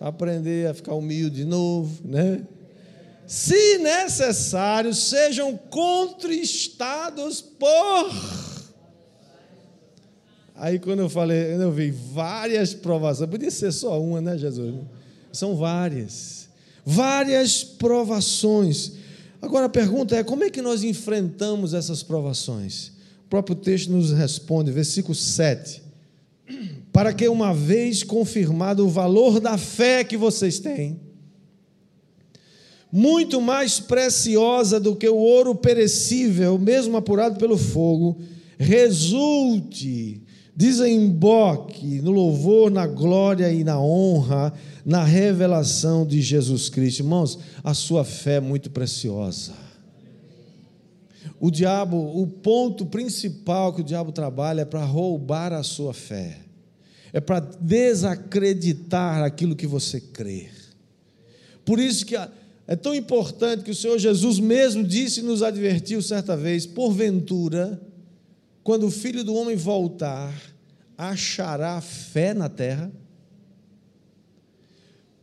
aprender 0.00 0.68
a 0.68 0.74
ficar 0.74 0.94
humilde 0.94 1.36
de 1.36 1.44
novo, 1.44 2.00
né? 2.04 2.42
Se 3.26 3.78
necessário, 3.78 4.92
sejam 4.94 5.56
contristados 5.56 7.40
por. 7.40 8.10
Aí 10.54 10.78
quando 10.78 11.00
eu 11.00 11.08
falei, 11.08 11.54
eu 11.54 11.72
vi 11.72 11.90
várias 11.90 12.74
provações, 12.74 13.28
podia 13.28 13.50
ser 13.50 13.72
só 13.72 14.00
uma, 14.00 14.20
né, 14.20 14.38
Jesus? 14.38 14.74
São 15.32 15.56
várias. 15.56 16.48
Várias 16.84 17.64
provações. 17.64 19.03
Agora 19.44 19.66
a 19.66 19.68
pergunta 19.68 20.16
é: 20.16 20.24
como 20.24 20.42
é 20.42 20.48
que 20.48 20.62
nós 20.62 20.82
enfrentamos 20.82 21.74
essas 21.74 22.02
provações? 22.02 22.88
O 23.26 23.28
próprio 23.28 23.54
texto 23.54 23.90
nos 23.90 24.10
responde, 24.10 24.72
versículo 24.72 25.14
7. 25.14 25.82
Para 26.90 27.12
que, 27.12 27.28
uma 27.28 27.52
vez 27.52 28.02
confirmado 28.02 28.86
o 28.86 28.88
valor 28.88 29.40
da 29.40 29.58
fé 29.58 30.02
que 30.02 30.16
vocês 30.16 30.58
têm, 30.58 30.98
muito 32.90 33.38
mais 33.38 33.78
preciosa 33.78 34.80
do 34.80 34.96
que 34.96 35.08
o 35.08 35.16
ouro 35.16 35.54
perecível, 35.54 36.58
mesmo 36.58 36.96
apurado 36.96 37.38
pelo 37.38 37.58
fogo, 37.58 38.18
resulte, 38.56 40.22
desemboque 40.56 42.00
no 42.00 42.12
louvor, 42.12 42.70
na 42.70 42.86
glória 42.86 43.52
e 43.52 43.64
na 43.64 43.80
honra, 43.80 44.52
na 44.84 45.02
revelação 45.02 46.06
de 46.06 46.20
Jesus 46.22 46.68
Cristo. 46.68 47.00
Irmãos, 47.00 47.38
a 47.62 47.74
sua 47.74 48.04
fé 48.04 48.34
é 48.34 48.40
muito 48.40 48.70
preciosa. 48.70 49.52
O 51.40 51.50
diabo, 51.50 51.96
o 51.96 52.26
ponto 52.26 52.86
principal 52.86 53.74
que 53.74 53.80
o 53.80 53.84
diabo 53.84 54.12
trabalha 54.12 54.62
é 54.62 54.64
para 54.64 54.84
roubar 54.84 55.52
a 55.52 55.62
sua 55.62 55.92
fé, 55.92 56.38
é 57.12 57.20
para 57.20 57.40
desacreditar 57.40 59.22
aquilo 59.22 59.56
que 59.56 59.66
você 59.66 60.00
crê. 60.00 60.48
Por 61.64 61.80
isso 61.80 62.06
que 62.06 62.14
é 62.66 62.76
tão 62.76 62.94
importante 62.94 63.64
que 63.64 63.70
o 63.70 63.74
Senhor 63.74 63.98
Jesus 63.98 64.38
mesmo 64.38 64.84
disse 64.84 65.20
e 65.20 65.22
nos 65.22 65.42
advertiu 65.42 66.00
certa 66.00 66.36
vez: 66.36 66.66
porventura, 66.66 67.80
quando 68.64 68.86
o 68.86 68.90
filho 68.90 69.22
do 69.22 69.34
homem 69.34 69.54
voltar, 69.54 70.34
achará 70.96 71.80
fé 71.82 72.32
na 72.32 72.48
terra? 72.48 72.90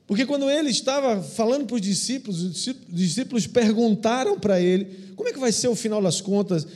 Porque 0.05 0.25
quando 0.25 0.49
ele 0.49 0.69
estava 0.69 1.23
falando 1.23 1.65
para 1.65 1.75
os 1.75 1.81
discípulos, 1.81 2.43
os 2.43 2.75
discípulos 2.89 3.47
perguntaram 3.47 4.39
para 4.39 4.59
ele: 4.61 5.13
como 5.15 5.27
é 5.27 5.33
que 5.33 5.39
vai 5.39 5.51
ser 5.51 5.69
o 5.69 5.75
final 5.75 6.01
das 6.01 6.21
contas, 6.21 6.67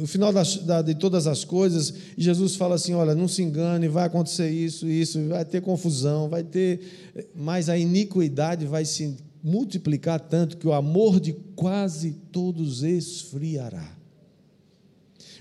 o 0.00 0.06
final 0.06 0.32
das, 0.32 0.58
da, 0.58 0.80
de 0.80 0.94
todas 0.94 1.26
as 1.26 1.44
coisas? 1.44 1.92
E 2.16 2.22
Jesus 2.22 2.54
fala 2.54 2.76
assim: 2.76 2.94
olha, 2.94 3.14
não 3.14 3.26
se 3.26 3.42
engane, 3.42 3.88
vai 3.88 4.04
acontecer 4.04 4.50
isso, 4.50 4.86
isso, 4.86 5.26
vai 5.26 5.44
ter 5.44 5.60
confusão, 5.60 6.28
vai 6.28 6.44
ter. 6.44 7.30
Mas 7.34 7.68
a 7.68 7.76
iniquidade 7.76 8.64
vai 8.66 8.84
se 8.84 9.16
multiplicar 9.42 10.20
tanto 10.20 10.56
que 10.56 10.68
o 10.68 10.72
amor 10.72 11.18
de 11.18 11.32
quase 11.56 12.12
todos 12.30 12.82
esfriará. 12.82 13.99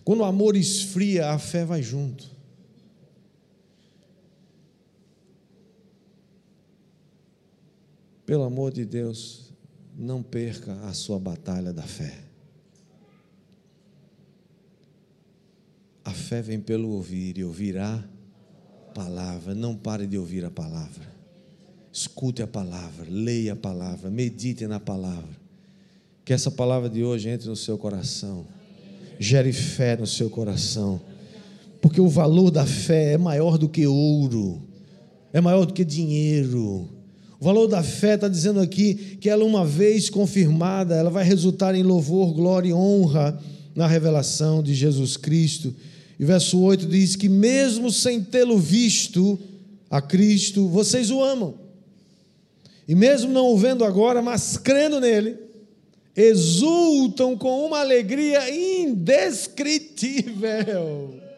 Quando 0.04 0.22
o 0.22 0.26
amor 0.26 0.56
esfria, 0.56 1.32
a 1.32 1.40
fé 1.40 1.66
vai 1.66 1.82
junto. 1.82 2.30
Pelo 8.26 8.44
amor 8.44 8.72
de 8.72 8.86
Deus, 8.86 9.52
não 9.98 10.22
perca 10.22 10.74
a 10.88 10.94
sua 10.94 11.20
batalha 11.20 11.74
da 11.74 11.84
fé. 11.84 12.16
A 16.06 16.12
fé 16.12 16.42
vem 16.42 16.60
pelo 16.60 16.90
ouvir 16.90 17.38
e 17.38 17.44
ouvirá 17.44 18.04
palavra. 18.94 19.56
Não 19.56 19.76
pare 19.76 20.06
de 20.06 20.18
ouvir 20.18 20.46
a 20.46 20.52
palavra. 20.52 21.08
Escute 21.92 22.42
a 22.42 22.48
palavra, 22.48 23.08
leia 23.10 23.54
a 23.54 23.56
palavra, 23.56 24.10
medite 24.10 24.68
na 24.68 24.80
palavra. 24.80 25.38
Que 26.24 26.34
essa 26.34 26.52
palavra 26.52 26.90
de 26.90 27.04
hoje 27.04 27.30
entre 27.30 27.48
no 27.48 27.56
seu 27.56 27.78
coração, 27.78 28.46
gere 29.20 29.52
fé 29.52 29.98
no 29.98 30.08
seu 30.08 30.30
coração, 30.30 31.00
porque 31.82 32.02
o 32.02 32.08
valor 32.08 32.50
da 32.50 32.66
fé 32.66 33.14
é 33.14 33.18
maior 33.18 33.58
do 33.58 33.70
que 33.70 33.86
ouro, 33.86 34.62
é 35.34 35.42
maior 35.42 35.66
do 35.66 35.74
que 35.74 35.86
dinheiro 35.86 36.90
o 37.40 37.46
valor 37.46 37.68
da 37.68 37.82
fé 37.82 38.16
está 38.16 38.28
dizendo 38.28 38.60
aqui 38.60 39.18
que 39.22 39.30
ela, 39.30 39.46
uma 39.46 39.66
vez 39.66 40.10
confirmada, 40.10 40.96
ela 40.96 41.10
vai 41.10 41.24
resultar 41.24 41.74
em 41.74 41.84
louvor, 41.84 42.34
glória 42.34 42.68
e 42.68 42.74
honra 42.74 43.40
na 43.74 43.88
revelação 43.88 44.62
de 44.62 44.74
Jesus 44.74 45.16
Cristo. 45.16 45.74
E 46.20 46.26
verso 46.26 46.60
8 46.60 46.86
diz 46.86 47.16
que, 47.16 47.30
mesmo 47.30 47.90
sem 47.92 48.22
tê-lo 48.22 48.58
visto 48.58 49.40
a 49.90 50.02
Cristo, 50.02 50.68
vocês 50.68 51.10
o 51.10 51.24
amam. 51.24 51.54
E 52.86 52.94
mesmo 52.94 53.32
não 53.32 53.54
o 53.54 53.58
vendo 53.58 53.86
agora, 53.86 54.22
mas 54.22 54.58
crendo 54.58 55.00
nele, 55.00 55.38
exultam 56.20 57.38
com 57.38 57.66
uma 57.66 57.80
alegria 57.80 58.50
indescritível 58.50 61.29